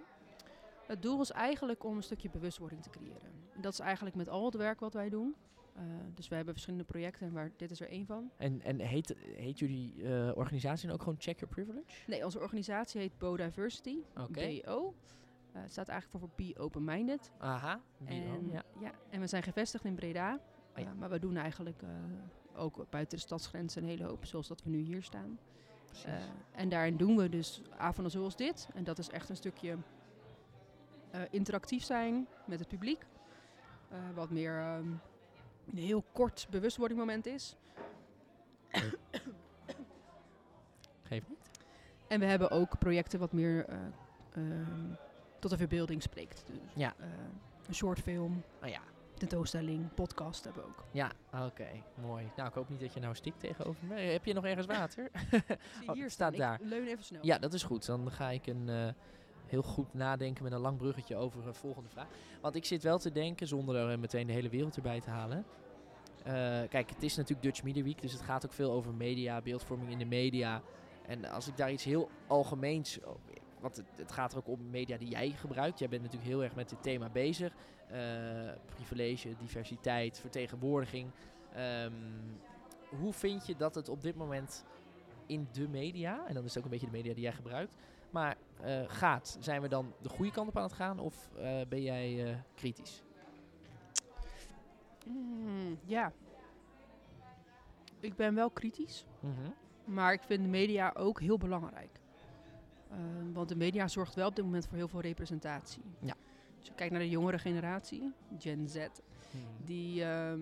Het 0.87 1.01
doel 1.01 1.21
is 1.21 1.31
eigenlijk 1.31 1.83
om 1.83 1.95
een 1.95 2.03
stukje 2.03 2.29
bewustwording 2.29 2.81
te 2.83 2.89
creëren. 2.89 3.31
En 3.55 3.61
dat 3.61 3.73
is 3.73 3.79
eigenlijk 3.79 4.15
met 4.15 4.29
al 4.29 4.45
het 4.45 4.55
werk 4.55 4.79
wat 4.79 4.93
wij 4.93 5.09
doen. 5.09 5.35
Eh, 5.75 5.83
dus 6.13 6.27
we 6.27 6.35
hebben 6.35 6.53
verschillende 6.53 6.85
projecten 6.85 7.27
en 7.27 7.33
waar, 7.33 7.51
dit 7.57 7.71
is 7.71 7.79
er 7.81 7.89
één 7.89 8.05
van. 8.05 8.31
En, 8.37 8.61
en 8.61 8.79
heet, 8.79 9.15
heet 9.35 9.59
jullie 9.59 10.03
eh, 10.03 10.31
organisatie 10.37 10.85
dan 10.87 10.95
ook 10.95 11.01
gewoon 11.03 11.19
Check 11.19 11.39
Your 11.39 11.53
Privilege? 11.53 11.85
Nee, 12.07 12.25
onze 12.25 12.39
organisatie 12.39 13.01
heet 13.01 13.17
Bo 13.17 13.37
Diversity. 13.37 13.97
BO. 14.31 14.93
Eh, 15.51 15.61
het 15.61 15.71
staat 15.71 15.87
eigenlijk 15.87 16.23
voor 16.23 16.29
Be 16.35 16.59
Open-Minded. 16.59 17.31
Aha. 17.37 17.81
En, 18.05 18.49
ja. 18.51 18.63
ja. 18.79 18.91
en 19.09 19.19
we 19.19 19.27
zijn 19.27 19.43
gevestigd 19.43 19.85
in 19.85 19.95
Breda. 19.95 20.39
ja. 20.75 20.81
Eh, 20.81 20.91
maar 20.99 21.09
we 21.09 21.19
doen 21.19 21.37
eigenlijk 21.37 21.81
eh, 21.81 21.89
ook 22.55 22.85
buiten 22.89 23.17
de 23.17 23.23
stadsgrenzen 23.23 23.83
een 23.83 23.89
hele 23.89 24.03
hoop, 24.03 24.25
zoals 24.25 24.47
dat 24.47 24.63
we 24.63 24.69
nu 24.69 24.79
hier 24.79 25.03
staan. 25.03 25.39
Precies. 25.85 26.05
Eh, 26.05 26.13
en 26.51 26.69
daarin 26.69 26.97
doen 26.97 27.17
we 27.17 27.29
dus 27.29 27.61
avonden 27.77 28.11
zoals 28.11 28.35
dit. 28.35 28.67
En 28.73 28.83
dat 28.83 28.97
is 28.97 29.09
echt 29.09 29.29
een 29.29 29.35
stukje 29.35 29.77
eh, 31.11 31.21
interactief 31.29 31.83
zijn 31.83 32.27
met 32.45 32.59
het 32.59 32.67
publiek. 32.67 33.05
Eh, 33.89 33.97
wat 34.13 34.29
meer 34.29 34.57
ehm, 34.57 34.91
een 35.69 35.77
heel 35.77 36.03
kort 36.11 36.47
bewustwordingmoment 36.49 37.25
is. 37.25 37.55
Geef 41.03 41.27
niet. 41.27 41.49
En 42.07 42.19
we 42.19 42.25
hebben 42.25 42.51
ook 42.51 42.79
projecten 42.79 43.19
wat 43.19 43.31
meer 43.31 43.65
eh, 43.65 43.77
ehm, 44.31 44.93
tot 45.41 45.51
de 45.51 45.57
verbeelding 45.57 46.01
spreekt. 46.01 46.43
Dus, 46.47 46.57
Ja. 46.75 46.93
eh, 46.99 47.05
een 47.67 47.73
shortfilm, 47.75 48.43
Oh 48.63 48.69
ja. 48.69 48.79
tentoonstelling, 49.13 49.93
podcast 49.93 50.43
hebben 50.43 50.63
we 50.63 50.67
ook. 50.69 50.83
Ja, 50.91 51.11
oké. 51.45 51.67
Mooi. 52.01 52.31
Nou, 52.35 52.47
ik 52.49 52.53
hoop 52.55 52.69
niet 52.69 52.79
dat 52.79 52.93
je 52.93 52.99
nou 52.99 53.15
stikt 53.15 53.39
tegenover 53.39 53.85
me. 53.87 53.93
Heb 53.95 54.25
je 54.25 54.33
nog 54.33 54.45
ergens 54.45 54.65
water? 54.77 55.11
Oh, 55.87 55.93
hier 55.93 56.09
staat 56.09 56.33
Ik 56.33 56.57
leun 56.61 56.87
even 56.87 57.03
snel. 57.03 57.25
Ja, 57.25 57.37
dat 57.37 57.53
is 57.53 57.63
goed. 57.63 57.85
Dan 57.85 58.11
ga 58.11 58.29
ik 58.29 58.47
een 58.47 58.69
eh, 58.69 58.87
heel 59.45 59.61
goed 59.61 59.93
nadenken 59.93 60.43
met 60.43 60.51
een 60.53 60.59
lang 60.59 60.77
bruggetje 60.77 61.15
over 61.15 61.47
een 61.47 61.55
volgende 61.55 61.89
vraag. 61.89 62.07
Want 62.41 62.55
ik 62.55 62.65
zit 62.65 62.83
wel 62.83 62.97
te 62.99 63.11
denken, 63.11 63.47
zonder 63.47 63.75
er 63.75 63.91
eh, 63.91 63.97
meteen 63.97 64.27
de 64.27 64.33
hele 64.33 64.49
wereld 64.49 64.75
erbij 64.75 65.01
te 65.01 65.09
halen. 65.09 65.45
Eh, 66.23 66.33
kijk, 66.69 66.89
het 66.89 67.03
is 67.03 67.15
natuurlijk 67.15 67.41
Dutch 67.43 67.63
Media 67.63 67.83
Week, 67.83 68.01
dus 68.01 68.11
het 68.11 68.21
gaat 68.21 68.45
ook 68.45 68.53
veel 68.53 68.71
over 68.71 68.93
media, 68.93 69.41
beeldvorming 69.41 69.91
in 69.91 69.97
de 69.97 70.05
media. 70.05 70.61
En 71.07 71.25
als 71.25 71.47
ik 71.47 71.57
daar 71.57 71.71
iets 71.71 71.83
heel 71.83 72.09
algemeens, 72.27 72.99
want 73.61 73.75
het, 73.75 73.85
het 73.95 74.11
gaat 74.11 74.31
er 74.31 74.37
ook 74.37 74.47
om 74.47 74.69
media 74.69 74.97
die 74.97 75.09
jij 75.09 75.29
gebruikt. 75.29 75.79
Jij 75.79 75.89
bent 75.89 76.01
natuurlijk 76.01 76.29
heel 76.29 76.43
erg 76.43 76.55
met 76.55 76.69
dit 76.69 76.83
thema 76.83 77.09
bezig. 77.09 77.53
Eh, 77.87 78.51
privilege, 78.65 79.35
diversiteit, 79.37 80.19
vertegenwoordiging. 80.19 81.11
Ehm, 81.53 81.93
hoe 82.99 83.13
vind 83.13 83.47
je 83.47 83.55
dat 83.55 83.75
het 83.75 83.89
op 83.89 84.01
dit 84.01 84.15
moment 84.15 84.65
in 85.25 85.47
de 85.51 85.67
media, 85.67 86.27
en 86.27 86.33
dan 86.33 86.43
is 86.43 86.49
het 86.49 86.57
ook 86.57 86.63
een 86.63 86.71
beetje 86.71 86.85
de 86.85 86.97
media 86.97 87.13
die 87.13 87.23
jij 87.23 87.33
gebruikt, 87.33 87.75
maar 88.09 88.37
eh, 88.61 88.81
gaat? 88.87 89.37
Zijn 89.39 89.61
we 89.61 89.67
dan 89.67 89.93
de 90.01 90.09
goede 90.09 90.31
kant 90.31 90.47
op 90.47 90.57
aan 90.57 90.63
het 90.63 90.73
gaan 90.73 90.99
of 90.99 91.29
eh, 91.35 91.61
ben 91.69 91.81
jij 91.81 92.37
kritisch? 92.55 93.03
Mm, 95.05 95.79
ja. 95.85 96.13
Ik 97.99 98.15
ben 98.15 98.35
wel 98.35 98.49
kritisch. 98.49 99.05
Mhm. 99.19 99.51
Maar 99.85 100.13
ik 100.13 100.21
vind 100.23 100.43
de 100.43 100.49
media 100.49 100.93
ook 100.95 101.19
heel 101.19 101.37
belangrijk. 101.37 102.00
Ehm, 102.91 103.31
want 103.33 103.49
de 103.49 103.55
media 103.55 103.87
zorgt 103.87 104.15
wel 104.15 104.27
op 104.27 104.35
dit 104.35 104.45
moment 104.45 104.67
voor 104.67 104.77
heel 104.77 104.87
veel 104.87 105.01
representatie. 105.01 105.83
Ja. 105.99 106.15
Als 106.57 106.67
je 106.67 106.73
kijkt 106.75 106.91
naar 106.91 107.01
de 107.01 107.09
jongere 107.09 107.39
generatie, 107.39 108.13
Gen 108.39 108.69
Z, 108.69 108.75
Mhm. 108.75 108.85
die 109.65 110.03
ehm, 110.03 110.39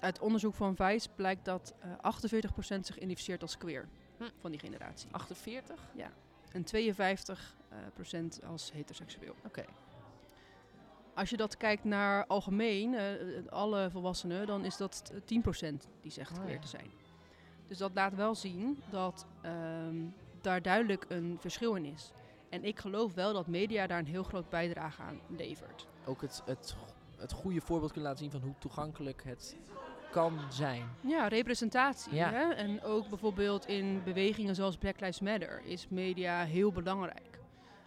uit 0.00 0.18
onderzoek 0.20 0.54
van 0.54 0.76
Vice 0.76 1.08
blijkt 1.16 1.44
dat 1.44 1.74
eh 1.78 1.90
48% 2.00 2.86
zich 2.86 2.96
identificeert 2.96 3.42
als 3.42 3.58
queer 3.58 3.88
Hm. 4.18 4.24
van 4.38 4.50
die 4.50 4.60
generatie. 4.60 5.08
48? 5.12 5.80
En 6.52 6.64
52% 6.64 7.56
eh, 7.68 7.78
procent 7.94 8.40
als 8.44 8.72
heteroseksueel. 8.72 9.34
Oké. 9.46 9.64
Als 11.14 11.30
je 11.30 11.36
dat 11.36 11.56
kijkt 11.56 11.84
naar 11.84 12.26
algemeen, 12.26 12.94
eh, 12.94 13.38
eh, 13.38 13.46
alle 13.48 13.90
volwassenen, 13.90 14.46
dan 14.46 14.64
is 14.64 14.76
dat 14.76 15.04
t- 15.04 15.26
10% 15.26 15.88
die 16.00 16.10
zegt 16.10 16.30
Oh, 16.32 16.38
queer 16.38 16.54
ja. 16.54 16.60
te 16.60 16.68
zijn. 16.68 16.90
Dus 17.66 17.78
dat 17.78 17.90
laat 17.94 18.14
wel 18.14 18.34
zien 18.34 18.82
dat 18.90 19.26
ehm, 19.42 19.96
daar 20.42 20.62
duidelijk 20.62 21.04
een 21.08 21.36
verschil 21.40 21.74
in 21.74 21.84
is. 21.84 22.12
En 22.48 22.64
ik 22.64 22.78
geloof 22.78 23.14
wel 23.14 23.32
dat 23.32 23.46
media 23.46 23.86
daar 23.86 23.98
een 23.98 24.06
heel 24.06 24.22
groot 24.22 24.48
bijdrage 24.48 25.02
aan 25.02 25.20
levert. 25.36 25.86
Ook 26.04 26.20
het, 26.20 26.42
het, 26.44 26.76
het 27.16 27.32
goede 27.32 27.60
voorbeeld 27.60 27.92
kunnen 27.92 28.10
laten 28.10 28.24
zien 28.24 28.40
van 28.40 28.48
hoe 28.48 28.58
toegankelijk 28.58 29.22
het 29.24 29.56
kan 30.10 30.38
zijn. 30.50 30.84
Ja, 31.00 31.28
representatie. 31.28 32.14
Ja. 32.14 32.30
Hè? 32.30 32.52
En 32.52 32.82
ook 32.82 33.08
bijvoorbeeld 33.08 33.66
in 33.66 34.02
bewegingen 34.04 34.54
zoals 34.54 34.76
Black 34.76 35.00
Lives 35.00 35.20
Matter 35.20 35.62
is 35.64 35.88
media 35.88 36.44
heel 36.44 36.72
belangrijk. 36.72 37.40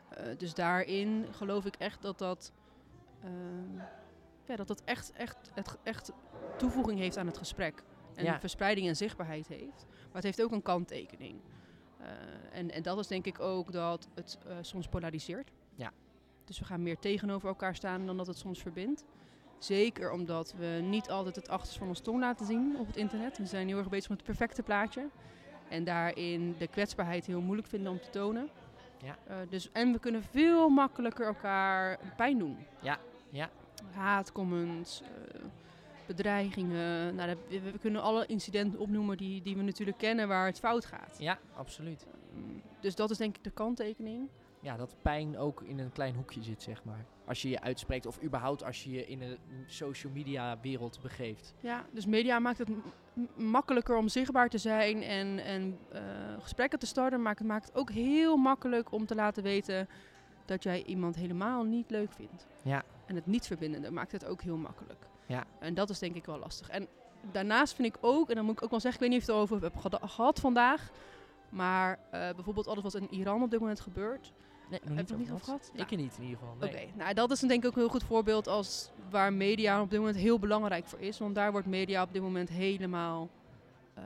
Eh, 0.10 0.26
dus 0.38 0.54
daarin 0.54 1.26
geloof 1.32 1.66
ik 1.66 1.76
echt 1.76 2.02
dat 2.02 2.18
dat, 2.18 2.52
ehm, 3.24 3.78
ja, 4.46 4.56
dat, 4.56 4.68
dat 4.68 4.82
echt, 4.84 5.12
echt, 5.12 5.52
echt, 5.56 5.78
echt 5.84 6.12
toevoeging 6.58 7.00
heeft 7.00 7.18
aan 7.18 7.28
het 7.28 7.38
gesprek. 7.38 7.84
En 8.16 8.24
Ja. 8.24 8.40
verspreiding 8.40 8.88
en 8.88 8.96
zichtbaarheid 8.96 9.48
heeft. 9.48 9.86
Maar 9.88 10.14
het 10.14 10.24
heeft 10.24 10.42
ook 10.44 10.52
een 10.52 10.62
kanttekening. 10.62 11.40
Eh, 12.06 12.60
en, 12.60 12.72
en 12.72 12.84
dat 12.84 13.00
is 13.00 13.08
denk 13.08 13.26
ik 13.26 13.40
ook 13.40 13.72
dat 13.72 14.08
het 14.14 14.38
eh, 14.48 14.56
soms 14.62 14.88
polariseert. 14.88 15.52
Ja. 15.76 15.92
Dus 16.46 16.60
we 16.60 16.66
gaan 16.66 16.84
meer 16.84 17.00
tegenover 17.00 17.48
elkaar 17.48 17.76
staan 17.76 18.06
dan 18.06 18.18
dat 18.18 18.28
het 18.28 18.38
soms 18.38 18.62
verbindt. 18.62 19.04
Zeker 19.58 20.12
omdat 20.12 20.54
we 20.58 20.80
niet 20.84 21.10
altijd 21.10 21.36
het 21.36 21.50
achterste 21.50 21.80
van 21.80 21.88
ons 21.88 22.00
tong 22.00 22.20
laten 22.20 22.46
zien 22.46 22.76
op 22.80 22.88
het 22.88 22.96
internet. 22.96 23.38
We 23.38 23.46
zijn 23.46 23.68
heel 23.68 23.78
erg 23.78 23.90
bezig 23.90 24.10
met 24.10 24.18
het 24.18 24.28
perfecte 24.28 24.64
plaatje. 24.64 25.10
En 25.70 25.84
daarin 25.84 26.56
de 26.58 26.68
kwetsbaarheid 26.68 27.26
heel 27.26 27.42
moeilijk 27.42 27.68
vinden 27.68 27.92
om 27.92 28.00
te 28.00 28.10
tonen. 28.10 28.50
Ja. 29.04 29.18
Eh, 29.28 29.36
dus, 29.50 29.72
en 29.72 29.92
we 29.92 30.00
kunnen 30.00 30.24
veel 30.24 30.70
makkelijker 30.70 31.26
elkaar 31.26 32.00
pijn 32.16 32.38
doen. 32.38 32.58
Ja, 32.82 33.00
ja. 33.30 33.50
Haatcomments, 33.94 35.02
bedreigingen. 36.08 37.16
Nou, 37.16 37.36
we, 37.50 37.62
we 37.62 37.80
kunnen 37.80 38.02
alle 38.02 38.26
incidenten 38.26 38.80
opnoemen 38.80 39.18
die, 39.18 39.42
die 39.42 39.56
we 39.56 39.62
natuurlijk 39.62 39.98
kennen 39.98 40.28
waar 40.28 40.46
het 40.46 40.60
fout 40.60 40.86
gaat. 40.86 41.16
Ja, 41.20 41.40
absoluut. 41.56 42.08
Mm, 42.34 42.62
dus 42.80 42.96
dat 42.96 43.10
is 43.10 43.18
denk 43.18 43.38
ik 43.38 43.44
de 43.44 43.52
kanttekening. 43.52 44.30
Ja, 44.62 44.78
dat 44.78 44.96
pijn 45.02 45.38
ook 45.38 45.62
in 45.62 45.80
een 45.80 45.92
klein 45.92 46.16
hoekje 46.16 46.44
zit, 46.44 46.64
zeg 46.64 46.84
maar. 46.84 47.06
als 47.26 47.42
je 47.42 47.50
je 47.50 47.62
uitspreekt 47.62 48.06
of 48.06 48.24
überhaupt 48.24 48.64
als 48.64 48.84
je 48.84 48.92
je 48.92 49.08
in 49.08 49.22
een 49.22 49.38
social 49.66 50.12
media 50.14 50.60
wereld 50.62 51.00
begeeft. 51.02 51.54
Ja, 51.60 51.86
dus 51.92 52.06
media 52.06 52.40
maakt 52.40 52.58
het 52.58 52.70
makkelijker 53.36 53.98
om 53.98 54.08
zichtbaar 54.08 54.50
te 54.50 54.58
zijn 54.58 55.04
en, 55.04 55.40
en 55.40 55.78
eh, 55.92 56.02
gesprekken 56.40 56.80
te 56.80 56.86
starten. 56.86 57.22
Maar 57.22 57.36
het 57.36 57.48
maakt 57.48 57.66
het 57.66 57.76
ook 57.76 57.92
heel 57.92 58.38
makkelijk 58.38 58.92
om 58.92 59.06
te 59.06 59.16
laten 59.16 59.44
weten 59.44 59.88
dat 60.46 60.64
jij 60.64 60.84
iemand 60.84 61.16
helemaal 61.16 61.64
niet 61.64 61.90
leuk 61.90 62.14
vindt. 62.14 62.48
Ja. 62.62 62.84
En 63.06 63.16
het 63.16 63.26
niet 63.26 63.48
verbindende 63.48 63.92
maakt 63.92 64.12
het 64.12 64.26
ook 64.26 64.42
heel 64.42 64.58
makkelijk. 64.58 65.06
Ja. 65.26 65.44
En 65.60 65.74
dat 65.74 65.90
is 65.90 66.00
denk 66.00 66.16
ik 66.16 66.26
wel 66.26 66.40
lastig. 66.40 66.70
En 66.70 66.88
daarnaast 67.32 67.74
vind 67.76 67.88
ik 67.88 67.98
ook, 68.02 68.30
en 68.30 68.36
dan 68.36 68.46
moet 68.46 68.58
ik 68.58 68.64
ook 68.64 68.70
wel 68.70 68.80
zeggen, 68.80 69.02
ik 69.04 69.08
weet 69.10 69.20
niet 69.20 69.30
of 69.30 69.36
je 69.36 69.42
het 69.42 69.52
over 69.52 69.62
hebt 69.72 70.12
gehad- 70.12 70.40
vandaag. 70.40 70.92
Maar 71.50 72.00
eh, 72.12 72.30
bijvoorbeeld 72.36 72.68
alles 72.68 72.84
wat 72.84 72.96
in 72.96 73.14
Iran 73.14 73.44
op 73.44 73.52
dit 73.52 73.60
moment 73.60 73.80
gebeurt. 73.80 74.34
Nee, 74.70 74.80
Heb 74.80 74.90
je 74.90 74.96
het 74.96 75.10
nog 75.10 75.20
niet 75.20 75.32
over 75.32 75.46
gehad? 75.46 75.72
Ik 75.74 75.92
er 75.92 75.98
niet 75.98 76.18
in 76.18 76.24
ieder 76.24 76.38
geval. 76.38 76.56
Nee. 76.60 76.70
Oké, 76.70 76.98
nou 76.98 77.14
dat 77.14 77.32
is 77.32 77.40
denk 77.40 77.52
ik 77.64 77.66
ook 77.66 77.74
een 77.76 77.80
heel 77.82 77.90
goed 77.90 78.04
voorbeeld 78.04 78.48
als 78.48 78.90
waar 79.10 79.34
media 79.34 79.82
op 79.82 79.90
dit 79.90 80.00
moment 80.00 80.18
heel 80.18 80.40
belangrijk 80.40 80.86
voor 80.86 81.00
is. 81.00 81.18
Want 81.20 81.36
daar 81.36 81.52
wordt 81.52 81.68
media 81.68 82.04
op 82.04 82.14
dit 82.14 82.22
moment 82.22 82.50
helemaal 82.50 83.30
eh, 83.94 84.04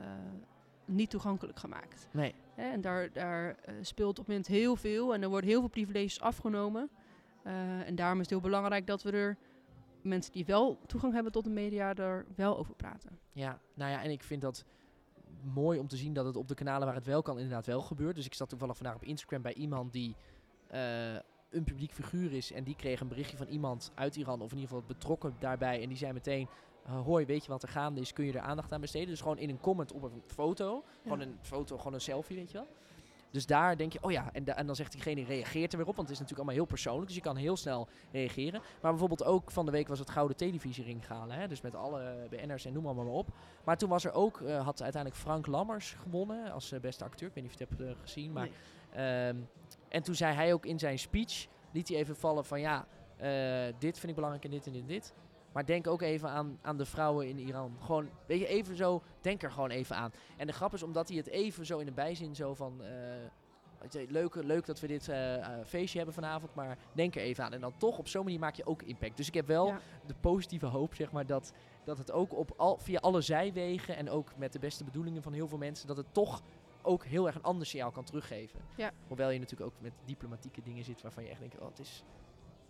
niet 0.84 1.10
toegankelijk 1.10 1.58
gemaakt. 1.58 2.08
Nee. 2.10 2.34
En 2.54 2.80
daar, 2.80 3.12
daar 3.12 3.56
eh, 3.64 3.74
speelt 3.80 4.08
op 4.10 4.16
dit 4.16 4.26
moment 4.26 4.46
heel 4.46 4.76
veel 4.76 5.14
en 5.14 5.22
er 5.22 5.28
worden 5.28 5.50
heel 5.50 5.60
veel 5.60 5.68
privileges 5.68 6.20
afgenomen. 6.20 6.90
Eh, 7.42 7.86
en 7.86 7.94
daarom 7.94 8.16
is 8.16 8.22
het 8.22 8.30
heel 8.30 8.40
belangrijk 8.40 8.86
dat 8.86 9.02
we 9.02 9.10
er 9.10 9.36
mensen 10.02 10.32
die 10.32 10.44
wel 10.44 10.78
toegang 10.86 11.12
hebben 11.12 11.32
tot 11.32 11.44
de 11.44 11.50
media 11.50 11.94
er 11.94 12.26
wel 12.36 12.58
over 12.58 12.74
praten. 12.74 13.18
Ja, 13.32 13.60
nou 13.74 13.90
ja, 13.90 14.02
en 14.02 14.10
ik 14.10 14.22
vind 14.22 14.42
dat 14.42 14.64
mooi 15.42 15.78
om 15.78 15.88
te 15.88 15.96
zien 15.96 16.12
dat 16.12 16.24
het 16.24 16.36
op 16.36 16.48
de 16.48 16.54
kanalen 16.54 16.86
waar 16.86 16.96
het 16.96 17.06
wel 17.06 17.22
kan 17.22 17.36
inderdaad 17.36 17.66
wel 17.66 17.80
gebeurt. 17.80 18.16
Dus 18.16 18.26
ik 18.26 18.34
zat 18.34 18.48
toevallig 18.48 18.76
vandaag 18.76 18.94
op 18.94 19.04
Instagram 19.04 19.42
bij 19.42 19.54
iemand 19.54 19.92
die 19.92 20.16
eh, 20.66 21.14
een 21.50 21.64
publiek 21.64 21.92
figuur 21.92 22.32
is. 22.32 22.52
En 22.52 22.64
die 22.64 22.76
kreeg 22.76 23.00
een 23.00 23.08
berichtje 23.08 23.36
van 23.36 23.46
iemand 23.46 23.92
uit 23.94 24.16
Iran, 24.16 24.40
of 24.40 24.50
in 24.50 24.58
ieder 24.58 24.70
geval 24.70 24.86
betrokken 24.86 25.36
daarbij. 25.38 25.82
En 25.82 25.88
die 25.88 25.96
zei 25.96 26.12
meteen, 26.12 26.48
eh, 26.84 27.00
hoi, 27.00 27.26
weet 27.26 27.44
je 27.44 27.50
wat 27.50 27.62
er 27.62 27.68
gaande 27.68 28.00
is? 28.00 28.12
Kun 28.12 28.24
je 28.24 28.32
er 28.32 28.40
aandacht 28.40 28.72
aan 28.72 28.80
besteden? 28.80 29.08
Dus 29.08 29.20
gewoon 29.20 29.38
in 29.38 29.48
een 29.48 29.60
comment 29.60 29.92
op 29.92 30.02
een 30.02 30.22
foto. 30.26 30.84
Gewoon 31.02 31.20
een 31.20 31.38
foto, 31.40 31.76
gewoon 31.76 31.94
een 31.94 32.00
selfie, 32.00 32.36
weet 32.36 32.50
je 32.50 32.58
wel. 32.58 32.68
Dus 33.30 33.46
daar 33.46 33.76
denk 33.76 33.92
je, 33.92 33.98
oh 34.02 34.10
ja, 34.10 34.28
en, 34.32 34.44
da- 34.44 34.56
en 34.56 34.66
dan 34.66 34.76
zegt 34.76 34.92
diegene, 34.92 35.24
reageert 35.24 35.72
er 35.72 35.78
weer 35.78 35.88
op. 35.88 35.96
Want 35.96 36.08
het 36.08 36.16
is 36.16 36.22
natuurlijk 36.22 36.48
allemaal 36.48 36.54
heel 36.54 36.64
persoonlijk, 36.74 37.06
dus 37.06 37.16
je 37.16 37.22
kan 37.22 37.36
heel 37.36 37.56
snel 37.56 37.88
reageren. 38.12 38.60
Maar 38.80 38.90
bijvoorbeeld 38.90 39.24
ook 39.24 39.50
van 39.50 39.64
de 39.66 39.72
week 39.72 39.88
was 39.88 39.98
het 39.98 40.10
Gouden 40.10 40.36
Televisiering 40.36 41.06
gala. 41.06 41.34
Hè? 41.34 41.48
Dus 41.48 41.60
met 41.60 41.74
alle 41.74 42.26
BN'ers 42.30 42.64
en 42.64 42.72
noem 42.72 42.86
allemaal 42.86 43.04
maar 43.04 43.14
op. 43.14 43.28
Maar 43.64 43.76
toen 43.76 43.88
was 43.88 44.04
er 44.04 44.12
ook, 44.12 44.40
eh, 44.40 44.64
had 44.64 44.82
uiteindelijk 44.82 45.22
Frank 45.22 45.46
Lammers 45.46 45.92
gewonnen 45.92 46.52
als 46.52 46.72
eh, 46.72 46.80
beste 46.80 47.04
acteur. 47.04 47.28
Ik 47.28 47.34
weet 47.34 47.44
niet 47.44 47.52
of 47.52 47.58
je 47.58 47.64
het 47.68 47.78
hebt 47.78 47.90
eh, 47.96 48.02
gezien, 48.02 48.32
maar... 48.32 48.48
Nee. 48.94 49.28
Ehm, 49.28 49.36
en 49.88 50.02
toen 50.02 50.14
zei 50.14 50.34
hij 50.34 50.52
ook 50.52 50.66
in 50.66 50.78
zijn 50.78 50.98
speech, 50.98 51.46
liet 51.72 51.88
hij 51.88 51.96
even 51.96 52.16
vallen 52.16 52.44
van 52.44 52.60
ja, 52.60 52.86
eh, 53.16 53.74
dit 53.78 53.98
vind 53.98 54.08
ik 54.08 54.14
belangrijk 54.14 54.44
en 54.44 54.50
dit 54.50 54.66
en 54.66 54.72
dit 54.72 54.80
en 54.82 54.86
dit. 54.88 55.14
Maar 55.52 55.66
denk 55.66 55.86
ook 55.86 56.02
even 56.02 56.28
aan, 56.28 56.58
aan 56.62 56.76
de 56.76 56.84
vrouwen 56.86 57.28
in 57.28 57.38
Iran. 57.38 57.76
Gewoon, 57.80 58.08
weet 58.26 58.40
je, 58.40 58.46
even 58.46 58.76
zo, 58.76 59.02
denk 59.20 59.42
er 59.42 59.50
gewoon 59.52 59.70
even 59.70 59.96
aan. 59.96 60.12
En 60.36 60.46
de 60.46 60.52
grap 60.52 60.74
is, 60.74 60.82
omdat 60.82 61.08
hij 61.08 61.16
het 61.16 61.26
even 61.26 61.66
zo 61.66 61.78
in 61.78 61.86
de 61.86 61.92
bijzin 61.92 62.34
zo 62.34 62.54
van... 62.54 62.82
eh, 62.82 64.08
leuk, 64.08 64.34
leuk 64.34 64.66
dat 64.66 64.80
we 64.80 64.86
dit 64.86 65.08
eh, 65.08 65.34
eh, 65.34 65.64
feestje 65.66 65.96
hebben 65.96 66.14
vanavond, 66.14 66.54
maar 66.54 66.78
denk 66.92 67.14
er 67.16 67.22
even 67.22 67.44
aan. 67.44 67.52
En 67.52 67.60
dan 67.60 67.72
toch, 67.76 67.98
op 67.98 68.08
zo'n 68.08 68.24
manier 68.24 68.38
maak 68.38 68.54
je 68.54 68.66
ook 68.66 68.82
impact. 68.82 69.16
Dus 69.16 69.28
ik 69.28 69.34
heb 69.34 69.46
wel 69.46 69.66
Ja. 69.66 69.80
de 70.06 70.14
positieve 70.20 70.66
hoop, 70.66 70.94
zeg 70.94 71.12
maar, 71.12 71.26
dat, 71.26 71.52
dat 71.84 71.98
het 71.98 72.12
ook 72.12 72.36
op 72.36 72.52
al, 72.56 72.78
via 72.78 72.98
alle 72.98 73.20
zijwegen... 73.20 73.96
en 73.96 74.10
ook 74.10 74.36
met 74.36 74.52
de 74.52 74.58
beste 74.58 74.84
bedoelingen 74.84 75.22
van 75.22 75.32
heel 75.32 75.48
veel 75.48 75.58
mensen... 75.58 75.86
dat 75.86 75.96
het 75.96 76.14
toch 76.14 76.42
ook 76.82 77.04
heel 77.04 77.26
erg 77.26 77.36
een 77.36 77.42
ander 77.42 77.66
signaal 77.66 77.90
kan 77.90 78.04
teruggeven. 78.04 78.60
Ja. 78.76 78.90
Hoewel 79.06 79.30
je 79.30 79.38
natuurlijk 79.38 79.70
ook 79.70 79.80
met 79.80 79.92
diplomatieke 80.04 80.62
dingen 80.62 80.84
zit 80.84 81.02
waarvan 81.02 81.22
je 81.24 81.30
echt 81.30 81.40
denkt, 81.40 81.58
oh, 81.58 81.68
het 81.68 81.78
is 81.78 82.04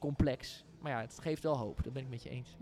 complex. 0.01 0.65
Maar 0.81 0.93
ja, 0.93 1.01
het 1.01 1.19
geeft 1.21 1.43
wel 1.43 1.57
hoop. 1.57 1.85
Dat 1.85 1.93
ben 1.93 2.03
ik 2.03 2.09
met 2.09 2.23
je 2.23 2.29
eens. 2.29 2.57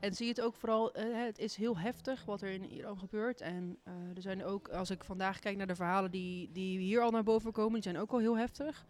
En 0.00 0.14
zie 0.14 0.26
je 0.26 0.32
het 0.32 0.40
ook 0.40 0.54
vooral, 0.56 0.94
eh, 0.94 1.04
het 1.24 1.38
is 1.38 1.56
heel 1.56 1.78
heftig 1.78 2.24
wat 2.24 2.42
er 2.42 2.50
in 2.50 2.70
Iran 2.70 2.98
gebeurt. 2.98 3.40
En 3.40 3.78
eh, 3.82 3.92
er 4.14 4.22
zijn 4.22 4.44
ook, 4.44 4.68
als 4.68 4.90
ik 4.90 5.04
vandaag 5.04 5.38
kijk 5.38 5.56
naar 5.56 5.66
de 5.66 5.74
verhalen 5.74 6.10
die, 6.10 6.52
die 6.52 6.78
hier 6.78 7.00
al 7.00 7.10
naar 7.10 7.22
boven 7.22 7.52
komen, 7.52 7.72
die 7.72 7.82
zijn 7.82 7.98
ook 7.98 8.12
al 8.12 8.18
heel 8.18 8.38
heftig. 8.38 8.86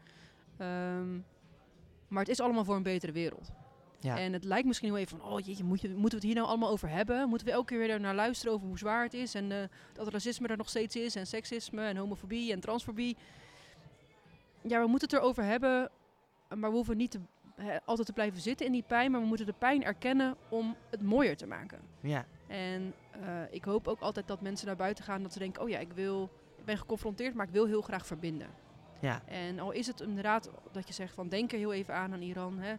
Ehm, 0.56 1.18
maar 2.08 2.22
het 2.22 2.28
is 2.28 2.40
allemaal 2.40 2.64
voor 2.64 2.76
een 2.76 2.82
betere 2.82 3.12
wereld. 3.12 3.52
Ja. 4.00 4.18
En 4.18 4.32
het 4.32 4.44
lijkt 4.44 4.66
misschien 4.66 4.88
heel 4.88 4.98
even 4.98 5.18
van, 5.18 5.28
oh 5.28 5.40
jeetje, 5.40 5.64
moet 5.64 5.80
je, 5.80 5.88
moeten 5.88 6.08
we 6.08 6.14
het 6.14 6.24
hier 6.24 6.34
nou 6.34 6.46
allemaal 6.46 6.70
over 6.70 6.88
hebben? 6.88 7.28
Moeten 7.28 7.46
we 7.46 7.52
elke 7.52 7.66
keer 7.66 7.78
weer 7.78 8.00
naar 8.00 8.14
luisteren 8.14 8.54
over 8.54 8.66
hoe 8.66 8.78
zwaar 8.78 9.02
het 9.02 9.14
is? 9.14 9.34
En 9.34 9.52
eh, 9.52 9.68
dat 9.92 10.08
racisme 10.08 10.48
er 10.48 10.56
nog 10.56 10.68
steeds 10.68 10.96
is, 10.96 11.16
en 11.16 11.26
seksisme, 11.26 11.86
en 11.86 11.96
homofobie, 11.96 12.52
en 12.52 12.60
transfobie. 12.60 13.16
Ja, 14.62 14.80
we 14.80 14.86
moeten 14.86 15.08
het 15.08 15.18
erover 15.18 15.44
hebben, 15.44 15.90
maar 16.48 16.70
we 16.70 16.76
hoeven 16.76 16.96
niet 16.96 17.10
te, 17.10 17.20
hè, 17.56 17.76
altijd 17.84 18.06
te 18.06 18.12
blijven 18.12 18.40
zitten 18.40 18.66
in 18.66 18.72
die 18.72 18.82
pijn. 18.82 19.10
Maar 19.10 19.20
we 19.20 19.26
moeten 19.26 19.46
de 19.46 19.52
pijn 19.52 19.84
erkennen 19.84 20.36
om 20.48 20.76
het 20.90 21.02
mooier 21.02 21.36
te 21.36 21.46
maken. 21.46 21.80
Ja. 22.00 22.25
En 22.46 22.94
eh, 23.10 23.20
ik 23.50 23.64
hoop 23.64 23.88
ook 23.88 24.00
altijd 24.00 24.26
dat 24.26 24.40
mensen 24.40 24.66
naar 24.66 24.76
buiten 24.76 25.04
gaan 25.04 25.22
dat 25.22 25.32
ze 25.32 25.38
denken, 25.38 25.62
oh 25.62 25.68
ja, 25.68 25.78
ik 25.78 25.92
wil, 25.92 26.30
ik 26.56 26.64
ben 26.64 26.78
geconfronteerd, 26.78 27.34
maar 27.34 27.46
ik 27.46 27.52
wil 27.52 27.66
heel 27.66 27.82
graag 27.82 28.06
verbinden. 28.06 28.48
Ja. 29.00 29.22
En 29.25 29.58
al 29.58 29.70
is 29.70 29.86
het 29.86 30.00
inderdaad 30.00 30.50
dat 30.72 30.86
je 30.86 30.94
zegt 30.94 31.14
van 31.14 31.28
denk 31.28 31.52
er 31.52 31.58
heel 31.58 31.72
even 31.72 31.94
aan 31.94 32.12
aan 32.12 32.22
Iran. 32.22 32.58
Hè. 32.58 32.75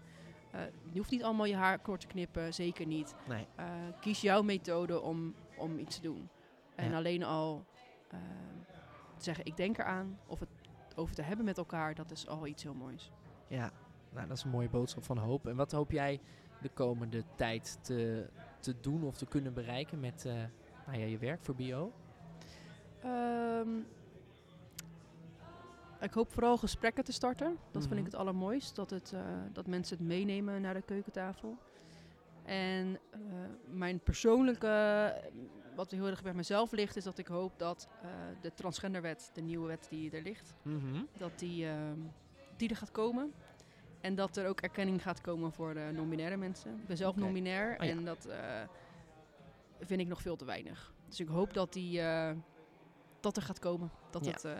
Eh, 0.51 0.61
je 0.91 0.97
hoeft 0.97 1.11
niet 1.11 1.23
allemaal 1.23 1.45
je 1.45 1.55
haar 1.55 1.79
kort 1.79 1.99
te 2.01 2.07
knippen, 2.07 2.53
zeker 2.53 2.85
niet. 2.85 3.15
Nee. 3.27 3.47
Eh, 3.55 3.65
kies 3.99 4.21
jouw 4.21 4.41
methode 4.41 5.01
om, 5.01 5.35
om 5.57 5.77
iets 5.79 5.95
te 5.95 6.01
doen. 6.01 6.29
En 6.75 6.89
Ja. 6.89 6.95
alleen 6.97 7.23
al 7.23 7.65
te 9.17 9.23
zeggen 9.23 9.45
ik 9.45 9.57
denk 9.57 9.77
eraan 9.77 10.19
of 10.27 10.39
het 10.39 10.49
over 10.95 11.15
te 11.15 11.21
hebben 11.21 11.45
met 11.45 11.57
elkaar, 11.57 11.95
dat 11.95 12.11
is 12.11 12.27
al 12.27 12.47
iets 12.47 12.63
heel 12.63 12.73
moois. 12.73 13.11
Ja. 13.47 13.71
Nou, 14.13 14.27
dat 14.27 14.37
is 14.37 14.43
een 14.43 14.49
mooie 14.49 14.69
boodschap 14.69 15.03
van 15.03 15.17
hoop. 15.17 15.47
En 15.47 15.55
wat 15.55 15.71
hoop 15.71 15.91
jij 15.91 16.19
de 16.61 16.69
komende 16.69 17.23
tijd 17.35 17.79
te, 17.81 18.29
te 18.59 18.75
doen 18.81 19.03
of 19.03 19.17
te 19.17 19.25
kunnen 19.25 19.53
bereiken 19.53 19.99
met 19.99 20.25
eh, 20.25 20.33
nou 20.85 20.99
ja, 20.99 21.05
je 21.05 21.17
werk 21.17 21.43
voor 21.43 21.55
bio? 21.55 21.91
Ehm, 23.03 23.69
ik 26.01 26.13
hoop 26.13 26.31
vooral 26.31 26.57
gesprekken 26.57 27.03
te 27.03 27.11
starten. 27.11 27.57
Dat 27.71 27.81
vind 27.81 27.93
ik 27.93 27.97
Mhm. 27.97 28.05
het 28.05 28.15
allermooist. 28.15 28.75
Dat, 28.75 28.89
het, 28.89 29.11
eh, 29.13 29.21
dat 29.53 29.67
mensen 29.67 29.97
het 29.97 30.07
meenemen 30.07 30.61
naar 30.61 30.73
de 30.73 30.81
keukentafel. 30.81 31.57
En 32.43 32.99
eh, 33.09 33.19
mijn 33.69 33.99
persoonlijke, 33.99 35.13
wat 35.75 35.91
heel 35.91 36.07
erg 36.07 36.23
bij 36.23 36.33
mezelf 36.33 36.71
ligt, 36.71 36.95
is 36.95 37.03
dat 37.03 37.17
ik 37.17 37.27
hoop 37.27 37.59
dat 37.59 37.87
de 38.41 38.53
transgenderwet, 38.53 39.29
de 39.33 39.41
nieuwe 39.41 39.67
wet 39.67 39.87
die 39.89 40.11
er 40.11 40.21
ligt, 40.21 40.53
Mhm. 40.61 41.03
dat 41.17 41.39
die, 41.39 41.67
ehm, 41.67 41.99
die 42.57 42.69
er 42.69 42.75
gaat 42.75 42.91
komen. 42.91 43.33
En 44.01 44.15
dat 44.15 44.37
er 44.37 44.47
ook 44.47 44.61
erkenning 44.61 45.01
gaat 45.01 45.21
komen 45.21 45.51
voor 45.51 45.73
de 45.73 45.89
non-binaire 45.93 46.37
mensen. 46.37 46.71
Ik 46.81 46.87
ben 46.87 46.97
zelf 46.97 47.11
Oké. 47.11 47.19
non-binair 47.23 47.75
Oh 47.79 47.85
ja. 47.85 47.91
en 47.91 48.05
dat 48.05 48.25
eh, 48.25 48.39
vind 49.79 50.01
ik 50.01 50.07
nog 50.07 50.21
veel 50.21 50.35
te 50.35 50.45
weinig. 50.45 50.93
Dus 51.07 51.19
ik 51.19 51.27
hoop 51.27 51.53
dat, 51.53 51.73
die, 51.73 52.01
eh, 52.01 52.31
dat 53.19 53.35
er 53.37 53.41
gaat 53.43 53.59
komen. 53.59 53.91
Dat, 54.09 54.25
Ja. 54.25 54.31
het, 54.31 54.43
eh, 54.45 54.53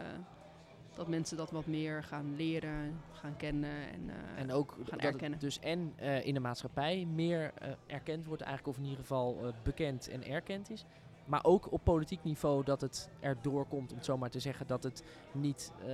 dat 0.94 1.08
mensen 1.08 1.38
dat 1.38 1.52
wat 1.52 1.66
meer 1.66 2.04
gaan 2.04 2.36
leren, 2.36 3.02
gaan 3.12 3.38
kennen. 3.38 3.90
En, 3.92 4.10
eh, 4.10 4.42
En 4.42 4.52
ook 4.52 4.78
gaan 4.84 5.00
erkennen. 5.00 5.40
dus 5.40 5.60
en 5.60 5.94
eh, 5.96 6.26
in 6.26 6.34
de 6.34 6.40
maatschappij 6.40 7.06
meer 7.06 7.52
eh, 7.54 7.72
erkend 7.88 8.26
wordt 8.26 8.42
eigenlijk, 8.42 8.78
of 8.78 8.84
in 8.84 8.90
ieder 8.90 9.00
geval 9.02 9.46
eh, 9.48 9.54
bekend 9.64 10.08
en 10.08 10.24
erkend 10.24 10.70
is. 10.70 10.86
Maar 11.28 11.44
ook 11.44 11.72
op 11.72 11.84
politiek 11.84 12.24
niveau 12.24 12.64
dat 12.64 12.82
het 12.82 13.10
erdoor 13.20 13.66
komt, 13.66 13.90
om 13.92 13.96
het 13.96 14.06
zo 14.06 14.18
maar 14.18 14.30
te 14.30 14.40
zeggen, 14.40 14.68
dat 14.68 14.84
het 14.84 15.04
niet, 15.32 15.72
eh, 15.86 15.88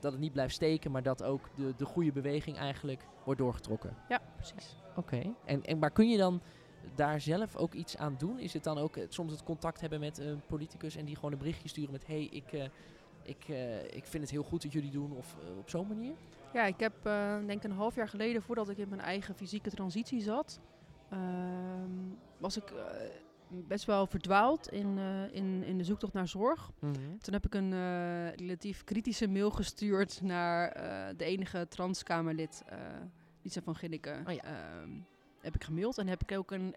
dat 0.00 0.12
het 0.12 0.20
niet 0.20 0.32
blijft 0.32 0.54
steken, 0.54 0.90
maar 0.90 1.02
dat 1.02 1.22
ook 1.22 1.48
de, 1.54 1.74
de 1.76 1.84
goede 1.84 2.12
beweging 2.12 2.56
eigenlijk 2.56 3.06
wordt 3.24 3.40
doorgetrokken. 3.40 3.96
ja, 4.08 4.20
precies. 4.36 4.76
Oké. 4.96 5.34
En, 5.44 5.64
en 5.64 5.78
maar 5.78 5.90
kun 5.90 6.08
je 6.08 6.16
dan 6.16 6.40
daar 6.94 7.20
zelf 7.20 7.56
ook 7.56 7.74
iets 7.74 7.96
aan 7.96 8.14
doen? 8.18 8.38
Is 8.38 8.52
het 8.52 8.64
dan 8.64 8.78
ook 8.78 8.96
eh, 8.96 9.04
soms 9.08 9.32
het 9.32 9.42
contact 9.42 9.80
hebben 9.80 10.00
met 10.00 10.18
een 10.18 10.42
politicus 10.46 10.96
en 10.96 11.04
die 11.04 11.14
gewoon 11.14 11.32
een 11.32 11.38
berichtje 11.38 11.68
sturen 11.68 11.92
met 11.92 12.06
hey, 12.06 12.24
ik, 12.24 12.52
eh, 12.52 12.64
ik, 13.22 13.48
ik 13.94 14.06
vind 14.06 14.22
het 14.22 14.30
heel 14.30 14.42
goed 14.42 14.62
dat 14.62 14.72
jullie 14.72 14.90
doen 14.90 15.12
of 15.12 15.36
op 15.58 15.70
zo'n 15.70 15.88
manier? 15.88 16.14
Ja, 16.52 16.64
ik 16.64 16.80
heb 16.80 16.94
denk 17.46 17.64
een 17.64 17.72
half 17.72 17.94
jaar 17.94 18.08
geleden, 18.08 18.42
voordat 18.42 18.68
ik 18.68 18.78
in 18.78 18.88
mijn 18.88 19.00
eigen 19.00 19.34
fysieke 19.34 19.70
transitie 19.70 20.20
zat, 20.20 20.60
ehm, 21.10 21.90
was 22.38 22.56
ik 22.56 22.72
best 23.50 23.84
wel 23.84 24.06
verdwaald 24.06 24.72
in, 24.72 24.98
eh, 24.98 25.34
in, 25.34 25.64
in 25.64 25.78
de 25.78 25.84
zoektocht 25.84 26.12
naar 26.12 26.28
zorg. 26.28 26.70
Toen 27.20 27.32
heb 27.32 27.46
ik 27.46 27.54
een 27.54 27.72
eh, 27.72 28.34
relatief 28.34 28.84
kritische 28.84 29.28
mail 29.28 29.50
gestuurd 29.50 30.20
naar 30.22 30.68
eh, 30.68 31.16
de 31.16 31.24
enige 31.24 31.66
transkamerlid, 31.68 32.62
Lisa 33.42 33.60
van 33.62 33.76
Ginneke. 33.76 34.22
Oh 34.26 34.32
ja. 34.32 34.42
Ehm, 34.42 34.90
heb 35.40 35.54
ik 35.54 35.64
gemaild 35.64 35.98
en 35.98 36.06
heb 36.06 36.22
ik 36.22 36.38
ook 36.38 36.50
een 36.50 36.74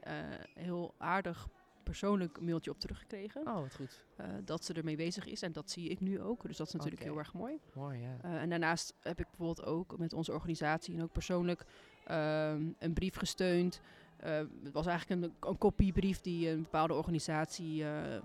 heel 0.54 0.94
aardig 0.98 1.48
persoonlijk 1.84 2.42
mailtje 2.42 2.72
op 2.72 2.80
teruggekregen. 2.80 3.48
Oh, 3.48 3.60
wat 3.60 3.76
goed. 3.76 4.06
dat 4.46 4.66
ze 4.66 4.74
ermee 4.74 4.96
bezig 4.96 5.26
is 5.26 5.42
en 5.42 5.52
dat 5.52 5.72
zie 5.72 5.90
ik 5.90 6.00
nu 6.00 6.22
ook. 6.22 6.48
Dus 6.48 6.58
dat 6.58 6.68
is 6.68 6.74
natuurlijk 6.74 7.04
heel 7.04 7.18
erg 7.18 7.34
mooi. 7.34 7.60
Mooi, 7.74 8.00
ja. 8.00 8.40
En 8.40 8.50
daarnaast 8.50 8.94
heb 9.02 9.20
ik 9.20 9.28
bijvoorbeeld 9.28 9.66
ook 9.68 9.98
met 9.98 10.14
onze 10.14 10.32
organisatie 10.32 10.96
en 10.96 11.04
ook 11.04 11.12
persoonlijk 11.12 11.66
ehm, 12.06 12.66
een 12.80 12.94
brief 12.94 13.16
gesteund. 13.16 13.82
Eh, 14.22 14.38
het 14.64 14.74
was 14.74 14.86
eigenlijk 14.86 15.22
een, 15.22 15.50
een 15.50 15.58
kopiebrief 15.58 16.22
die 16.22 16.50
een 16.50 16.62
bepaalde 16.62 16.94
organisatie 16.94 17.84
eh, 17.84 18.22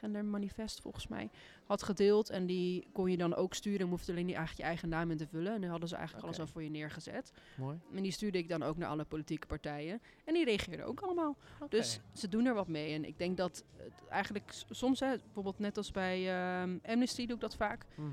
gendermanifest 0.00 0.80
volgens 0.80 1.08
mij, 1.08 1.30
had 1.64 1.82
gedeeld. 1.82 2.30
En 2.30 2.46
die 2.46 2.86
kon 2.92 3.10
je 3.10 3.16
dan 3.16 3.34
ook 3.34 3.54
sturen. 3.54 3.78
Je 3.78 3.90
hoefde 3.90 4.12
alleen 4.12 4.26
die 4.26 4.34
eigenlijk 4.34 4.66
je 4.66 4.68
eigen 4.72 4.88
naam 4.88 5.10
in 5.10 5.16
te 5.16 5.26
vullen. 5.26 5.54
En 5.54 5.60
dan 5.60 5.70
hadden 5.70 5.88
ze 5.88 5.96
eigenlijk 5.96 6.26
alles 6.26 6.40
al 6.40 6.46
voor 6.46 6.62
je 6.62 6.70
neergezet. 6.70 7.32
Mooi. 7.56 7.78
En 7.94 8.02
die 8.02 8.12
stuurde 8.12 8.38
ik 8.38 8.48
dan 8.48 8.62
ook 8.62 8.76
naar 8.76 8.88
alle 8.88 9.04
politieke 9.04 9.46
partijen. 9.46 10.00
En 10.24 10.34
die 10.34 10.44
reageerden 10.44 10.86
ook 10.86 11.00
allemaal. 11.00 11.36
Dus 11.68 12.00
ze 12.12 12.28
doen 12.28 12.46
er 12.46 12.54
wat 12.54 12.68
mee. 12.68 12.94
En 12.94 13.04
ik 13.04 13.18
denk 13.18 13.36
dat 13.36 13.64
het 13.76 14.08
eigenlijk 14.08 14.64
soms, 14.70 15.00
hè, 15.00 15.16
bijvoorbeeld 15.16 15.58
net 15.58 15.76
als 15.76 15.90
bij 15.90 16.28
ehm, 16.28 16.78
Amnesty 16.82 17.26
doe 17.26 17.34
ik 17.34 17.40
dat 17.40 17.56
vaak. 17.56 17.84
Mhm. 17.94 18.08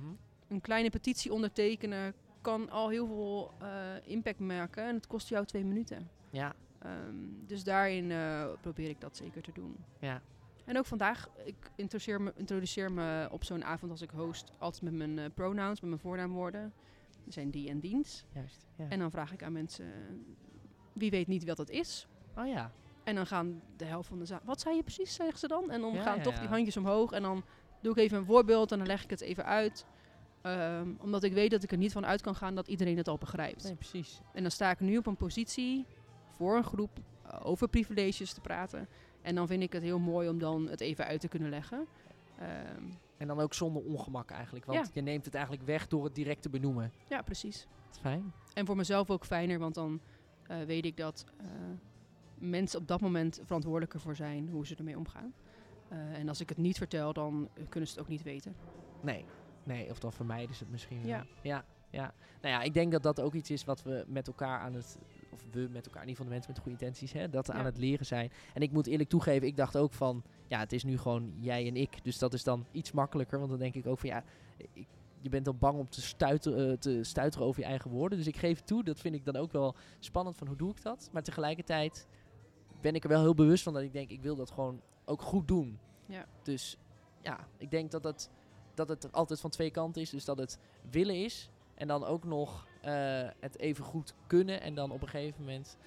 Een 0.47 0.61
kleine 0.61 0.89
petitie 0.89 1.33
ondertekenen 1.33 2.13
kan 2.41 2.69
al 2.69 2.89
heel 2.89 3.07
veel 3.07 3.53
eh, 3.59 4.11
impact 4.11 4.39
maken. 4.39 4.83
En 4.83 4.95
het 4.95 5.07
kost 5.07 5.29
jou 5.29 5.45
twee 5.45 5.65
minuten. 5.65 6.09
Ja, 6.29 6.55
Ehm, 6.79 7.15
dus 7.45 7.63
daarin 7.63 8.11
eh, 8.11 8.45
probeer 8.61 8.89
ik 8.89 9.01
dat 9.01 9.17
zeker 9.17 9.41
te 9.41 9.51
doen. 9.53 9.75
ja. 9.99 10.21
En 10.65 10.77
ook 10.77 10.85
vandaag, 10.85 11.29
ik 11.45 11.55
introduceer 11.75 12.21
me, 12.21 12.33
introduceer 12.35 12.91
me 12.91 13.27
op 13.31 13.43
zo'n 13.43 13.63
avond 13.63 13.91
als 13.91 14.01
ik 14.01 14.09
host 14.09 14.51
altijd 14.57 14.81
met 14.81 14.93
mijn 14.93 15.19
eh, 15.19 15.25
pronouns, 15.33 15.79
met 15.81 15.89
mijn 15.89 16.01
voornaamwoorden. 16.01 16.73
Die 17.23 17.33
zijn 17.33 17.49
die 17.49 17.69
en 17.69 17.79
diens. 17.79 18.25
Juist. 18.33 18.67
Ja. 18.75 18.85
En 18.89 18.99
dan 18.99 19.11
vraag 19.11 19.33
ik 19.33 19.43
aan 19.43 19.51
mensen, 19.51 19.85
wie 20.93 21.09
weet 21.09 21.27
niet 21.27 21.45
wat 21.45 21.57
dat 21.57 21.69
is? 21.69 22.07
oh 22.37 22.47
ja. 22.47 22.71
En 23.03 23.15
dan 23.15 23.27
gaan 23.27 23.61
de 23.77 23.85
helft 23.85 24.07
van 24.09 24.19
de 24.19 24.25
zaal, 24.25 24.39
wat 24.43 24.61
zei 24.61 24.75
je 24.75 24.81
precies, 24.83 25.13
zeggen 25.13 25.39
ze 25.39 25.47
dan? 25.47 25.71
En 25.71 25.81
dan 25.81 25.93
Ja, 25.93 26.01
gaan 26.01 26.17
ja, 26.17 26.23
toch 26.23 26.39
die 26.39 26.47
handjes 26.47 26.77
omhoog 26.77 27.11
en 27.11 27.21
dan 27.21 27.43
doe 27.81 27.91
ik 27.91 27.97
even 27.97 28.17
een 28.17 28.25
voorbeeld 28.25 28.71
en 28.71 28.77
dan 28.77 28.87
leg 28.87 29.03
ik 29.03 29.09
het 29.09 29.21
even 29.21 29.45
uit. 29.45 29.85
Ehm, 30.41 30.89
omdat 30.99 31.23
ik 31.23 31.33
weet 31.33 31.51
dat 31.51 31.63
ik 31.63 31.71
er 31.71 31.77
niet 31.77 31.91
van 31.91 32.05
uit 32.05 32.21
kan 32.21 32.35
gaan 32.35 32.55
dat 32.55 32.67
iedereen 32.67 32.97
het 32.97 33.07
al 33.07 33.17
begrijpt. 33.17 33.63
Nee, 33.63 33.75
precies. 33.75 34.21
En 34.33 34.41
dan 34.41 34.51
sta 34.51 34.71
ik 34.71 34.79
nu 34.79 34.97
op 34.97 35.05
een 35.07 35.15
positie 35.17 35.85
voor 36.37 36.55
een 36.57 36.63
groep 36.63 36.99
eh, 37.25 37.39
over 37.43 37.67
privileges 37.67 38.33
te 38.33 38.41
praten. 38.41 38.87
En 39.21 39.35
dan 39.35 39.47
vind 39.47 39.63
ik 39.63 39.73
het 39.73 39.83
heel 39.83 39.99
mooi 39.99 40.29
om 40.29 40.39
dan 40.39 40.67
het 40.67 40.81
even 40.81 41.05
uit 41.05 41.19
te 41.19 41.27
kunnen 41.27 41.49
leggen. 41.49 41.85
Ehm, 42.39 42.83
En 43.17 43.27
dan 43.27 43.39
ook 43.39 43.53
zonder 43.53 43.83
ongemak 43.83 44.29
eigenlijk. 44.31 44.65
Want 44.65 44.79
Ja. 44.85 44.91
je 44.93 45.01
neemt 45.01 45.25
het 45.25 45.33
eigenlijk 45.33 45.65
weg 45.65 45.87
door 45.87 46.03
het 46.03 46.15
direct 46.15 46.41
te 46.41 46.49
benoemen. 46.49 46.91
ja, 47.09 47.21
precies. 47.21 47.67
Dat 47.89 47.99
fijn. 47.99 48.33
En 48.53 48.65
voor 48.65 48.75
mezelf 48.75 49.09
ook 49.09 49.25
fijner, 49.25 49.59
want 49.59 49.75
dan 49.75 49.99
eh, 50.47 50.61
weet 50.61 50.85
ik 50.85 50.97
dat 50.97 51.25
eh, 51.37 51.45
mensen 52.37 52.79
op 52.79 52.87
dat 52.87 53.01
moment 53.01 53.39
verantwoordelijker 53.43 53.99
voor 53.99 54.15
zijn 54.15 54.49
hoe 54.49 54.67
ze 54.67 54.75
ermee 54.75 54.97
omgaan. 54.97 55.33
En 55.89 56.27
als 56.29 56.41
ik 56.41 56.49
het 56.49 56.57
niet 56.57 56.77
vertel, 56.77 57.13
dan 57.13 57.49
kunnen 57.69 57.89
ze 57.89 57.95
het 57.95 58.03
ook 58.03 58.09
niet 58.09 58.23
weten. 58.23 58.55
Nee. 59.01 59.25
Nee, 59.63 59.89
of 59.89 59.99
dan 59.99 60.13
vermijden 60.13 60.55
ze 60.55 60.63
het 60.63 60.71
misschien 60.71 60.97
wel. 61.01 61.07
Ja. 61.09 61.25
ja. 61.41 61.65
Ja. 61.89 62.13
Nou 62.41 62.53
ja, 62.53 62.61
ik 62.61 62.73
denk 62.73 62.91
dat 62.91 63.03
dat 63.03 63.21
ook 63.21 63.33
iets 63.33 63.49
is 63.51 63.65
wat 63.65 63.83
we 63.83 64.03
met 64.07 64.27
elkaar 64.27 64.59
aan 64.59 64.73
het... 64.73 64.97
Of 65.45 65.53
we 65.53 65.67
met 65.71 65.85
elkaar, 65.85 66.01
in 66.03 66.07
ieder 66.07 66.23
geval 66.23 66.25
de 66.25 66.31
mensen 66.31 66.51
met 66.51 66.61
goede 66.61 66.77
intenties, 66.79 67.11
hè, 67.11 67.29
dat 67.29 67.47
Ja. 67.47 67.53
aan 67.53 67.65
het 67.65 67.77
leren 67.77 68.05
zijn. 68.05 68.31
En 68.53 68.61
ik 68.61 68.71
moet 68.71 68.87
eerlijk 68.87 69.09
toegeven, 69.09 69.47
ik 69.47 69.57
dacht 69.57 69.77
ook 69.77 69.93
van... 69.93 70.23
Ja, 70.47 70.59
het 70.59 70.73
is 70.73 70.83
nu 70.83 70.97
gewoon 70.97 71.33
jij 71.35 71.67
en 71.67 71.75
ik. 71.75 72.03
Dus 72.03 72.17
dat 72.17 72.33
is 72.33 72.43
dan 72.43 72.65
iets 72.71 72.91
makkelijker. 72.91 73.37
Want 73.37 73.49
dan 73.49 73.59
denk 73.59 73.75
ik 73.75 73.87
ook 73.87 73.99
van 73.99 74.09
ja... 74.09 74.23
Ik, 74.73 74.87
je 75.21 75.29
bent 75.29 75.45
dan 75.45 75.57
bang 75.57 75.79
om 75.79 75.89
te 75.89 76.01
stuiteren, 76.01 76.71
eh, 76.71 76.77
te 76.77 77.03
stuiteren 77.03 77.47
over 77.47 77.61
je 77.61 77.67
eigen 77.67 77.91
woorden. 77.91 78.17
Dus 78.17 78.27
ik 78.27 78.37
geef 78.37 78.61
toe, 78.61 78.83
dat 78.83 78.99
vind 78.99 79.15
ik 79.15 79.25
dan 79.25 79.35
ook 79.35 79.51
wel 79.51 79.75
spannend 79.99 80.37
van 80.37 80.47
hoe 80.47 80.55
doe 80.55 80.69
ik 80.71 80.81
dat. 80.81 81.09
Maar 81.11 81.23
tegelijkertijd 81.23 82.07
ben 82.81 82.95
ik 82.95 83.03
er 83.03 83.09
wel 83.09 83.21
heel 83.21 83.33
bewust 83.35 83.63
van 83.63 83.73
dat 83.73 83.81
ik 83.81 83.93
denk, 83.93 84.09
ik 84.09 84.21
wil 84.21 84.35
dat 84.35 84.51
gewoon 84.51 84.81
ook 85.05 85.21
goed 85.21 85.47
doen. 85.47 85.79
Ja. 86.05 86.25
Dus 86.43 86.77
ja, 87.21 87.47
ik 87.57 87.71
denk 87.71 87.91
dat 87.91 88.03
het, 88.03 88.29
dat 88.73 88.89
het 88.89 89.11
altijd 89.11 89.39
van 89.39 89.49
twee 89.49 89.71
kanten 89.71 90.01
is. 90.01 90.09
Dus 90.09 90.25
dat 90.25 90.37
het 90.37 90.59
willen 90.89 91.23
is 91.23 91.49
en 91.75 91.87
dan 91.87 92.03
ook 92.03 92.23
nog 92.23 92.67
het 93.39 93.57
even 93.59 93.83
goed 93.83 94.13
kunnen. 94.27 94.61
En 94.61 94.75
dan 94.75 94.91
op 94.91 95.01
een 95.01 95.07
gegeven 95.07 95.39
moment, 95.43 95.77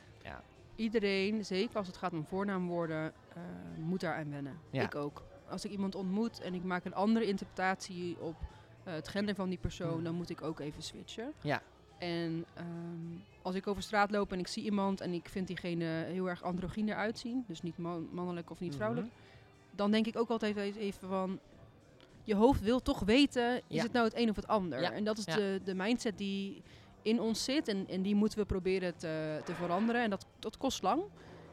Iedereen, 0.77 1.45
zeker 1.45 1.77
als 1.77 1.87
het 1.87 1.97
gaat 1.97 2.13
om 2.13 2.25
voornaamwoorden, 2.25 3.13
eh, 3.35 3.43
moet 3.79 4.01
daaraan 4.01 4.31
wennen. 4.31 4.59
Ja. 4.71 4.83
Ik 4.83 4.95
ook. 4.95 5.23
Als 5.49 5.65
ik 5.65 5.71
iemand 5.71 5.95
ontmoet 5.95 6.41
en 6.41 6.55
ik 6.55 6.65
maak 6.65 6.85
een 6.85 6.95
andere 6.95 7.27
interpretatie 7.27 8.21
op 8.21 8.35
eh, 8.85 8.93
het 8.95 9.09
gender 9.09 9.35
van 9.35 9.49
die 9.49 9.59
persoon, 9.59 9.93
Hmm. 9.93 10.05
dan 10.05 10.15
moet 10.15 10.31
ik 10.31 10.43
ook 10.43 10.61
even 10.61 10.83
switchen. 10.83 11.33
Ja. 11.43 11.63
En 11.99 12.45
ehm, 12.55 12.67
als 13.43 13.55
ik 13.55 13.67
over 13.67 13.83
straat 13.83 14.11
loop 14.11 14.33
en 14.33 14.39
ik 14.39 14.47
zie 14.47 14.63
iemand 14.65 15.01
en 15.01 15.13
ik 15.13 15.29
vind 15.29 15.47
diegene 15.47 15.85
heel 15.85 16.29
erg 16.29 16.43
androgyn 16.43 16.89
eruit 16.89 17.19
zien, 17.19 17.45
dus 17.47 17.63
niet 17.63 17.79
man- 17.79 18.09
mannelijk 18.13 18.51
of 18.51 18.61
niet 18.61 18.75
vrouwelijk, 18.75 19.07
Mhm. 19.07 19.17
dan 19.77 19.91
denk 19.91 20.07
ik 20.07 20.17
ook 20.19 20.29
altijd 20.31 20.57
e- 20.57 20.61
even 20.79 21.09
van, 21.09 21.39
je 22.25 22.35
hoofd 22.35 22.61
wil 22.61 22.81
toch 22.83 23.01
weten, 23.01 23.57
is 23.57 23.63
Ja. 23.67 23.83
het 23.83 23.93
nou 23.93 24.05
het 24.05 24.17
een 24.17 24.31
of 24.31 24.37
het 24.37 24.47
ander? 24.47 24.81
Ja. 24.81 24.93
En 24.93 25.05
dat 25.05 25.19
is 25.19 25.25
Ja. 25.25 25.35
de, 25.35 25.61
de 25.65 25.75
mindset 25.75 26.19
die 26.19 26.63
in 27.03 27.21
ons 27.21 27.45
zit 27.45 27.69
en, 27.69 27.89
en 27.89 28.03
die 28.03 28.15
moeten 28.15 28.39
we 28.39 28.45
proberen 28.45 28.97
te, 28.97 29.41
te 29.45 29.55
veranderen. 29.55 30.03
En 30.03 30.11
dat, 30.11 30.27
dat 30.39 30.57
kost 30.57 30.83
lang. 30.83 31.03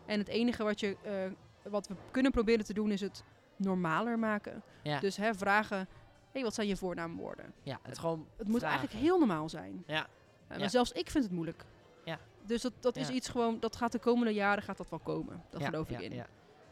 En 0.06 0.20
het 0.20 0.28
enige 0.28 0.64
wat, 0.64 0.80
je, 0.80 0.98
eh, 1.04 1.72
wat 1.72 1.88
we 1.88 1.96
kunnen 2.12 2.32
proberen 2.32 2.66
te 2.66 2.74
doen 2.74 2.92
is 2.92 3.02
het 3.02 3.24
normaler 3.56 4.20
maken. 4.20 4.64
Ja. 4.84 5.00
Dus 5.00 5.18
hè, 5.18 5.34
vragen, 5.34 5.88
hey, 6.32 6.44
wat 6.44 6.54
zijn 6.54 6.68
je 6.68 6.76
voornaamwoorden? 6.78 7.54
ja, 7.64 7.80
het 7.82 7.98
gewoon 8.00 8.28
Het 8.38 8.48
moet 8.48 8.60
vragen. 8.60 8.78
eigenlijk 8.78 9.06
heel 9.08 9.18
normaal 9.20 9.50
zijn. 9.50 9.84
Ja. 9.88 10.02
Eh, 10.04 10.08
maar 10.50 10.60
Ja. 10.60 10.68
zelfs 10.68 10.92
ik 10.92 11.10
vind 11.10 11.24
het 11.24 11.34
moeilijk. 11.34 11.66
Ja. 12.06 12.20
Dus 12.46 12.62
dat, 12.62 12.74
dat 12.80 12.96
is 12.98 13.10
iets 13.10 13.30
gewoon, 13.30 13.60
dat 13.60 13.76
gaat 13.76 13.92
de 13.92 14.00
komende 14.00 14.34
jaren 14.34 14.64
gaat 14.64 14.78
dat 14.78 14.90
wel 14.90 15.00
komen. 15.00 15.44
Dat 15.50 15.64
geloof 15.64 15.90
ik 15.90 16.00
in. 16.02 16.14
ja. 16.14 16.26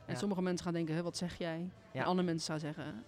En 0.05 0.17
sommige 0.17 0.41
mensen 0.41 0.65
gaan 0.65 0.73
denken, 0.73 1.03
wat 1.03 1.17
zeg 1.17 1.37
jij? 1.37 1.69
En 1.91 2.03
andere 2.03 2.27
mensen 2.27 2.51
gaan 2.51 2.59
zeggen, 2.59 3.03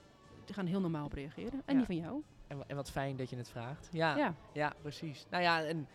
die 0.45 0.53
gaan 0.55 0.65
heel 0.65 0.79
normaal 0.81 1.05
op 1.05 1.13
reageren. 1.13 1.61
En 1.65 1.75
die 1.77 1.85
van 1.85 1.95
jou. 1.95 2.23
En, 2.47 2.63
en 2.67 2.75
wat 2.75 2.91
fijn 2.91 3.15
dat 3.15 3.29
je 3.29 3.35
het 3.35 3.49
vraagt. 3.49 3.89
Ja, 3.91 4.15
Ja. 4.17 4.33
Ja, 4.53 4.73
precies. 4.81 5.25
Nou 5.29 5.43
ja, 5.43 5.63
en 5.63 5.87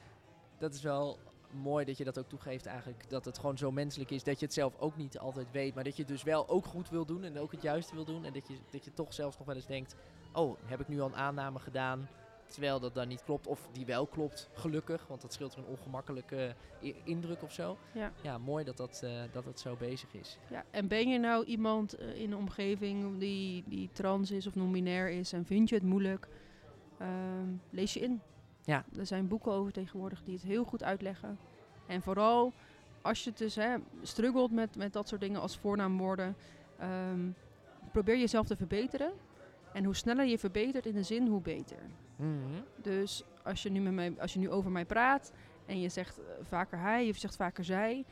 dat 0.58 0.74
is 0.74 0.82
wel 0.82 1.18
mooi 1.50 1.84
dat 1.84 1.96
je 1.98 2.04
dat 2.04 2.18
ook 2.18 2.28
toegeeft 2.28 2.66
eigenlijk. 2.66 3.10
Dat 3.10 3.24
het 3.24 3.38
gewoon 3.38 3.58
zo 3.58 3.70
menselijk 3.70 4.10
is 4.10 4.24
dat 4.24 4.38
je 4.40 4.44
het 4.44 4.54
zelf 4.54 4.78
ook 4.78 4.96
niet 4.96 5.18
altijd 5.18 5.50
weet. 5.50 5.74
Maar 5.74 5.84
dat 5.84 5.96
je 5.96 6.02
het 6.02 6.10
dus 6.10 6.22
wel 6.22 6.48
ook 6.48 6.64
goed 6.66 6.90
wil 6.90 7.04
doen 7.04 7.24
en 7.24 7.38
ook 7.38 7.52
het 7.52 7.62
juiste 7.62 7.94
wil 7.94 8.04
doen. 8.04 8.24
En 8.24 8.32
dat 8.32 8.48
je, 8.48 8.58
dat 8.70 8.84
je 8.84 8.92
toch 8.92 9.12
zelfs 9.14 9.38
nog 9.38 9.46
wel 9.46 9.56
eens 9.56 9.66
denkt, 9.66 9.94
oh, 10.32 10.56
heb 10.64 10.80
ik 10.80 10.88
nu 10.88 11.00
al 11.00 11.06
een 11.06 11.16
aanname 11.16 11.58
gedaan... 11.58 12.08
Terwijl 12.46 12.80
dat 12.80 12.94
dan 12.94 13.08
niet 13.08 13.24
klopt, 13.24 13.46
of 13.46 13.68
die 13.72 13.86
wel 13.86 14.06
klopt, 14.06 14.48
gelukkig. 14.52 15.06
Want 15.06 15.20
dat 15.22 15.32
scheelt 15.32 15.52
er 15.52 15.58
een 15.58 15.64
ongemakkelijke 15.64 16.54
i- 16.82 16.94
indruk 17.04 17.42
of 17.42 17.52
zo. 17.52 17.76
Ja. 17.92 18.12
Ja, 18.22 18.38
mooi 18.38 18.64
dat 18.64 18.76
dat, 18.76 19.00
eh, 19.04 19.10
dat 19.32 19.44
het 19.44 19.60
zo 19.60 19.76
bezig 19.76 20.14
is. 20.14 20.38
Ja, 20.50 20.64
en 20.70 20.88
ben 20.88 21.08
je 21.08 21.18
nou 21.18 21.44
iemand 21.44 21.94
eh, 21.94 22.20
in 22.20 22.30
de 22.30 22.36
omgeving 22.36 23.18
die, 23.18 23.64
die 23.66 23.90
trans 23.92 24.30
is 24.30 24.46
of 24.46 24.54
non-binair 24.54 25.10
is 25.10 25.32
en 25.32 25.44
vind 25.46 25.68
je 25.68 25.74
het 25.74 25.84
moeilijk, 25.84 26.28
ehm, 27.02 27.48
lees 27.70 27.94
je 27.94 28.00
in. 28.00 28.20
Ja. 28.64 28.84
Er 28.98 29.06
zijn 29.06 29.28
boeken 29.28 29.52
over 29.52 29.72
tegenwoordig 29.72 30.22
die 30.22 30.34
het 30.34 30.42
heel 30.42 30.64
goed 30.64 30.82
uitleggen. 30.82 31.38
En 31.86 32.02
vooral 32.02 32.52
als 33.02 33.24
je 33.24 33.32
dus 33.34 33.54
hè, 33.54 33.76
struggelt 34.02 34.52
met, 34.52 34.76
met 34.76 34.92
dat 34.92 35.08
soort 35.08 35.20
dingen 35.20 35.40
als 35.40 35.58
voornaamwoorden, 35.58 36.36
ehm, 36.78 37.30
probeer 37.92 38.18
jezelf 38.18 38.46
te 38.46 38.56
verbeteren. 38.56 39.12
En 39.72 39.84
hoe 39.84 39.96
sneller 39.96 40.24
je 40.24 40.38
verbetert 40.38 40.86
in 40.86 40.94
de 40.94 41.02
zin, 41.02 41.26
hoe 41.26 41.40
beter. 41.40 41.78
Mhm. 42.16 42.62
Dus 42.82 43.24
als 43.44 43.62
je 43.62 43.70
nu, 43.70 43.80
met 43.80 43.92
mij, 43.92 44.14
als 44.18 44.32
je 44.32 44.38
nu 44.38 44.50
over 44.50 44.70
mij 44.70 44.84
praat 44.84 45.32
en 45.66 45.80
je 45.80 45.88
zegt 45.88 46.18
eh, 46.18 46.24
vaker 46.42 46.78
hij 46.78 47.06
je 47.06 47.12
zegt 47.12 47.36
vaker 47.36 47.64
zij, 47.64 48.04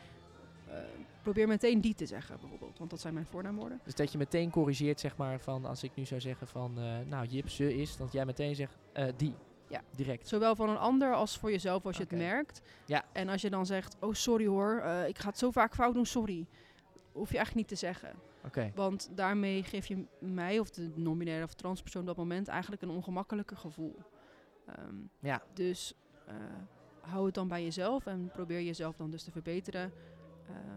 eh, 0.70 0.82
probeer 1.22 1.48
meteen 1.48 1.80
die 1.80 1.94
te 1.94 2.06
zeggen 2.06 2.38
bijvoorbeeld, 2.40 2.78
want 2.78 2.90
dat 2.90 3.00
zijn 3.00 3.14
mijn 3.14 3.26
voornaamwoorden. 3.26 3.80
Dus 3.84 3.94
dat 3.94 4.12
je 4.12 4.18
meteen 4.18 4.50
corrigeert, 4.50 5.00
zeg 5.00 5.16
maar, 5.16 5.40
van 5.40 5.64
als 5.64 5.82
ik 5.82 5.90
nu 5.94 6.04
zou 6.04 6.20
zeggen 6.20 6.46
van, 6.46 6.78
eh, 6.78 6.98
nou, 7.06 7.26
Jip, 7.26 7.48
ze 7.48 7.76
is, 7.76 7.96
dat 7.96 8.12
jij 8.12 8.24
meteen 8.26 8.54
zegt, 8.54 8.76
eh, 8.92 9.06
die. 9.16 9.34
Ja. 9.68 9.82
Direct. 9.96 10.28
Zowel 10.28 10.56
van 10.56 10.68
een 10.68 10.78
ander 10.78 11.14
als 11.14 11.38
voor 11.38 11.50
jezelf 11.50 11.86
als 11.86 11.96
je 11.96 12.02
het 12.02 12.12
merkt. 12.12 12.60
Ja. 12.86 13.04
En 13.12 13.28
als 13.28 13.42
je 13.42 13.50
dan 13.50 13.66
zegt, 13.66 13.96
oh 14.00 14.14
sorry 14.14 14.46
hoor, 14.46 14.82
ik 15.06 15.18
ga 15.18 15.28
het 15.28 15.38
zo 15.38 15.50
vaak 15.50 15.74
fout 15.74 15.94
doen, 15.94 16.06
sorry. 16.06 16.46
Hoef 17.12 17.30
je 17.30 17.36
eigenlijk 17.36 17.54
niet 17.54 17.78
te 17.78 17.86
zeggen. 17.86 18.12
Oké. 18.44 18.72
Want 18.74 19.10
daarmee 19.14 19.62
geef 19.62 19.86
je 19.86 20.04
mij 20.18 20.58
of 20.58 20.70
de 20.70 20.90
non-binaire 20.94 21.44
of 21.44 21.54
transpersoon 21.54 22.00
op 22.00 22.06
dat 22.06 22.16
moment 22.16 22.48
eigenlijk 22.48 22.82
een 22.82 22.90
ongemakkelijker 22.90 23.56
gevoel. 23.56 23.96
Ehm, 24.66 24.94
Ja. 25.20 25.42
Dus 25.54 25.94
hou 27.00 27.26
het 27.26 27.34
dan 27.34 27.48
bij 27.48 27.62
jezelf 27.62 28.06
en 28.06 28.30
probeer 28.32 28.62
jezelf 28.62 28.96
dan 28.96 29.10
dus 29.10 29.22
te 29.22 29.30
verbeteren. 29.30 29.92
Eh, 30.50 30.72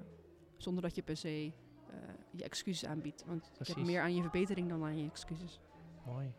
zonder 0.57 0.83
dat 0.83 0.95
je 0.95 1.01
per 1.01 1.17
se 1.17 1.51
eh, 1.89 1.95
je 2.31 2.43
excuses 2.43 2.89
aanbiedt. 2.89 3.25
Want 3.25 3.51
ik 3.59 3.67
heb 3.67 3.77
meer 3.77 4.01
aan 4.01 4.15
je 4.15 4.21
verbetering 4.21 4.69
dan 4.69 4.83
aan 4.83 4.97
je 4.97 5.09
excuses. 5.09 5.59
Mooi. 6.05 6.33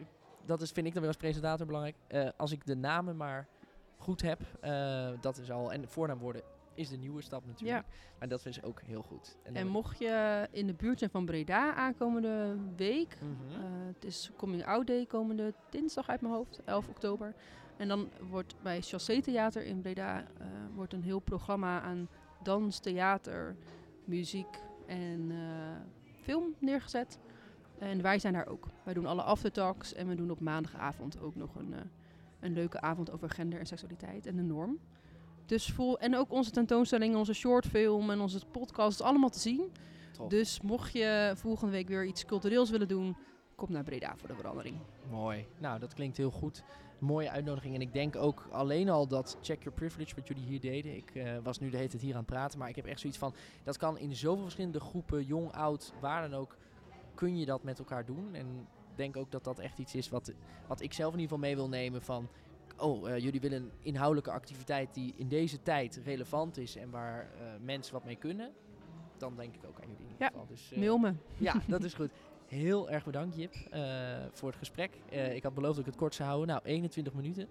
dat 0.47 0.61
is, 0.63 0.71
vind 0.71 0.87
ik 0.87 0.93
dan 0.93 1.01
weer 1.03 1.11
als 1.11 1.21
presentator 1.21 1.67
belangrijk. 1.67 1.97
Eh, 2.07 2.29
als 2.37 2.53
ik 2.53 2.67
de 2.67 2.77
namen 2.77 3.17
maar 3.17 3.49
goed 3.97 4.23
heb, 4.23 4.41
eh, 4.61 5.09
dat 5.21 5.39
is 5.39 5.51
al. 5.51 5.73
En 5.73 5.89
voornaamwoorden 5.89 6.43
is 6.75 6.89
de 6.89 6.97
nieuwe 6.97 7.23
stap 7.23 7.47
natuurlijk. 7.47 7.87
Maar 8.19 8.29
dat 8.29 8.43
vind 8.43 8.57
ik 8.57 8.67
ook 8.67 8.81
heel 8.83 9.03
goed. 9.03 9.37
En 9.43 9.55
dan- 9.55 9.67
mocht 9.69 9.99
je 9.99 10.49
in 10.51 10.67
de 10.67 10.75
buurt 10.75 10.99
zijn 10.99 11.11
van 11.11 11.25
Breda 11.25 11.75
aankomende 11.75 12.57
week. 12.77 13.17
Mhm. 13.21 13.61
eh, 13.61 13.67
het 13.95 14.05
is 14.05 14.31
Coming 14.37 14.65
Out 14.67 14.87
Day 14.87 15.07
komende 15.07 15.55
dinsdag 15.71 16.09
uit 16.09 16.21
mijn 16.21 16.35
hoofd, 16.35 16.61
11 16.65 16.89
oktober. 16.89 17.35
En 17.77 17.89
dan 17.89 18.09
wordt 18.31 18.55
bij 18.63 18.81
Chassé 18.83 19.21
Theater 19.21 19.65
in 19.65 19.81
Breda 19.81 20.21
eh, 20.39 20.47
wordt 20.75 20.93
een 20.93 21.03
heel 21.03 21.19
programma 21.21 21.81
aan 21.81 22.09
dans, 22.43 22.79
theater, 22.79 23.57
muziek 24.05 24.59
en 24.87 25.31
eh, 25.31 25.37
film 26.23 26.55
neergezet. 26.59 27.19
En 27.79 28.03
wij 28.03 28.19
zijn 28.19 28.33
daar 28.33 28.47
ook. 28.47 28.69
Wij 28.85 28.95
doen 28.95 29.07
alle 29.07 29.23
aftertalks 29.23 29.93
en 29.95 30.09
we 30.09 30.15
doen 30.15 30.31
op 30.31 30.41
maandagavond 30.41 31.21
ook 31.21 31.35
nog 31.35 31.55
een, 31.55 31.75
een 32.41 32.53
leuke 32.53 32.81
avond 32.81 33.11
over 33.11 33.31
gender 33.31 33.59
en 33.59 33.67
seksualiteit 33.67 34.27
en 34.27 34.37
de 34.37 34.43
norm. 34.43 34.79
Dus 35.47 35.67
vol, 35.67 35.99
en 35.99 36.17
ook 36.17 36.33
onze 36.33 36.51
tentoonstelling, 36.51 37.17
onze 37.17 37.33
shortfilm 37.33 38.11
en 38.11 38.21
onze 38.21 38.41
podcast 38.51 39.01
is 39.01 39.07
allemaal 39.07 39.31
te 39.31 39.39
zien. 39.39 39.73
Dus 40.29 40.61
mocht 40.61 40.93
je 40.93 41.33
volgende 41.37 41.73
week 41.73 41.89
weer 41.89 42.05
iets 42.05 42.25
cultureels 42.25 42.71
willen 42.71 42.89
doen, 42.89 43.17
kom 43.55 43.73
naar 43.73 43.85
Breda 43.85 44.17
voor 44.17 44.29
de 44.29 44.35
verandering. 44.35 44.77
Mooi. 45.11 45.47
Nou, 45.59 45.79
dat 45.79 45.95
klinkt 45.95 46.17
heel 46.17 46.31
goed. 46.31 46.63
Mooie 46.99 47.31
uitnodiging. 47.31 47.75
En 47.75 47.81
ik 47.81 47.93
denk 47.93 48.17
ook 48.17 48.49
alleen 48.51 48.89
al 48.89 49.07
dat 49.07 49.39
Check 49.41 49.63
Your 49.63 49.79
Privilege, 49.79 50.15
wat 50.15 50.29
jullie 50.29 50.45
hier 50.45 50.61
deden. 50.61 50.97
Ik 50.97 51.15
eh, 51.15 51.39
was 51.43 51.59
nu 51.59 51.71
de 51.71 51.77
hele 51.77 51.89
tijd 51.89 52.03
hier 52.03 52.13
aan 52.13 52.19
het 52.19 52.27
praten. 52.27 52.59
Maar 52.59 52.69
ik 52.69 52.77
heb 52.77 52.87
echt 52.87 53.01
zoiets 53.01 53.19
van. 53.19 53.35
Dat 53.63 53.77
kan 53.77 53.99
in 53.99 54.17
zoveel 54.17 54.43
verschillende 54.43 54.81
groepen, 54.81 55.25
jong, 55.25 55.53
oud, 55.53 55.93
waar 56.01 56.29
dan 56.29 56.39
ook. 56.39 56.57
Kun 57.15 57.39
je 57.39 57.47
dat 57.47 57.63
met 57.63 57.79
elkaar 57.79 58.05
doen. 58.05 58.35
En 58.35 58.47
ik 58.91 58.97
denk 58.97 59.17
ook 59.17 59.31
dat 59.31 59.45
dat 59.45 59.59
echt 59.59 59.79
iets 59.79 59.95
is 59.95 60.09
wat, 60.09 60.33
wat 60.67 60.81
ik 60.81 60.93
zelf 60.93 61.13
in 61.13 61.21
ieder 61.21 61.37
geval 61.37 61.49
mee 61.49 61.57
wil 61.57 61.69
nemen. 61.69 62.03
Van. 62.03 62.29
Oh, 62.77 63.11
eh, 63.11 63.19
jullie 63.19 63.41
willen 63.41 63.63
een 63.63 63.71
inhoudelijke 63.83 64.31
activiteit 64.31 64.95
die 64.95 65.15
in 65.17 65.29
deze 65.29 65.63
tijd 65.63 66.01
relevant 66.05 66.57
is. 66.57 66.77
En 66.77 66.91
waar 66.91 67.21
eh, 67.21 67.47
mensen 67.61 67.93
wat 67.93 68.05
mee 68.05 68.17
kunnen. 68.17 68.53
Dan 69.17 69.37
denk 69.37 69.55
ik 69.55 69.61
ook 69.67 69.81
aan 69.81 69.89
jullie 69.89 70.05
in 70.05 70.11
ieder 70.11 70.19
Ja, 70.19 70.27
geval. 70.27 70.47
Dus, 70.47 70.73
eh, 70.73 70.79
Mail 70.79 70.99
me. 70.99 71.13
ja, 71.37 71.55
dat 71.69 71.85
is 71.85 71.95
goed. 71.95 72.11
Heel 72.47 72.91
erg 72.91 73.05
bedankt, 73.05 73.37
Jip, 73.37 73.55
voor 74.33 74.49
het 74.49 74.59
gesprek. 74.59 74.91
Ik 75.11 75.43
had 75.43 75.55
beloofd 75.55 75.77
dat 75.77 75.85
ik 75.87 75.91
het 75.91 76.01
kort 76.01 76.15
zou 76.15 76.29
houden. 76.29 76.49
Nou, 76.49 76.61
21 76.65 77.13
minuten. 77.15 77.49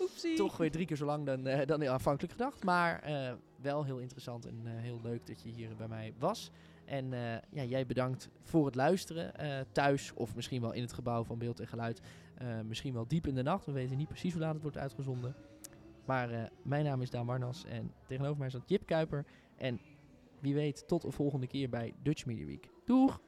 Oepsie. 0.00 0.36
Toch 0.36 0.56
weer 0.56 0.70
drie 0.70 0.86
keer 0.86 0.96
zo 0.96 1.04
lang 1.04 1.26
dan, 1.26 1.66
dan 1.66 1.88
aanvankelijk 1.88 2.32
gedacht. 2.32 2.64
Maar 2.64 3.04
wel 3.60 3.84
heel 3.84 3.98
interessant 3.98 4.46
en 4.46 4.66
heel 4.66 5.00
leuk 5.02 5.26
dat 5.26 5.42
je 5.42 5.48
hier 5.48 5.76
bij 5.76 5.88
mij 5.88 6.12
was. 6.18 6.50
En 6.84 7.10
ja, 7.50 7.64
jij 7.64 7.86
bedankt 7.86 8.28
voor 8.42 8.66
het 8.66 8.74
luisteren 8.74 9.32
thuis 9.72 10.12
of 10.14 10.34
misschien 10.34 10.60
wel 10.60 10.72
in 10.72 10.82
het 10.82 10.92
gebouw 10.92 11.24
van 11.24 11.38
beeld 11.38 11.60
en 11.60 11.66
geluid. 11.68 12.00
Eh, 12.34 12.60
misschien 12.60 12.92
wel 12.92 13.06
diep 13.06 13.26
in 13.26 13.34
de 13.34 13.42
nacht. 13.42 13.66
We 13.66 13.72
weten 13.72 13.96
niet 13.96 14.08
precies 14.08 14.32
hoe 14.32 14.42
laat 14.42 14.52
het 14.52 14.62
wordt 14.62 14.78
uitgezonden. 14.78 15.34
Maar 16.04 16.30
eh, 16.30 16.44
mijn 16.62 16.84
naam 16.84 17.02
is 17.02 17.10
Daan 17.10 17.26
Warnas 17.26 17.64
en 17.64 17.92
tegenover 18.06 18.38
mij 18.38 18.48
staat 18.48 18.68
Jip 18.68 18.86
Kuiper. 18.86 19.26
En 19.56 19.80
wie 20.40 20.54
weet 20.54 20.88
tot 20.88 21.02
de 21.02 21.10
volgende 21.10 21.46
keer 21.46 21.68
bij 21.68 21.94
Dutch 22.02 22.26
Media 22.26 22.46
Week. 22.46 22.68
Doeg! 22.84 23.20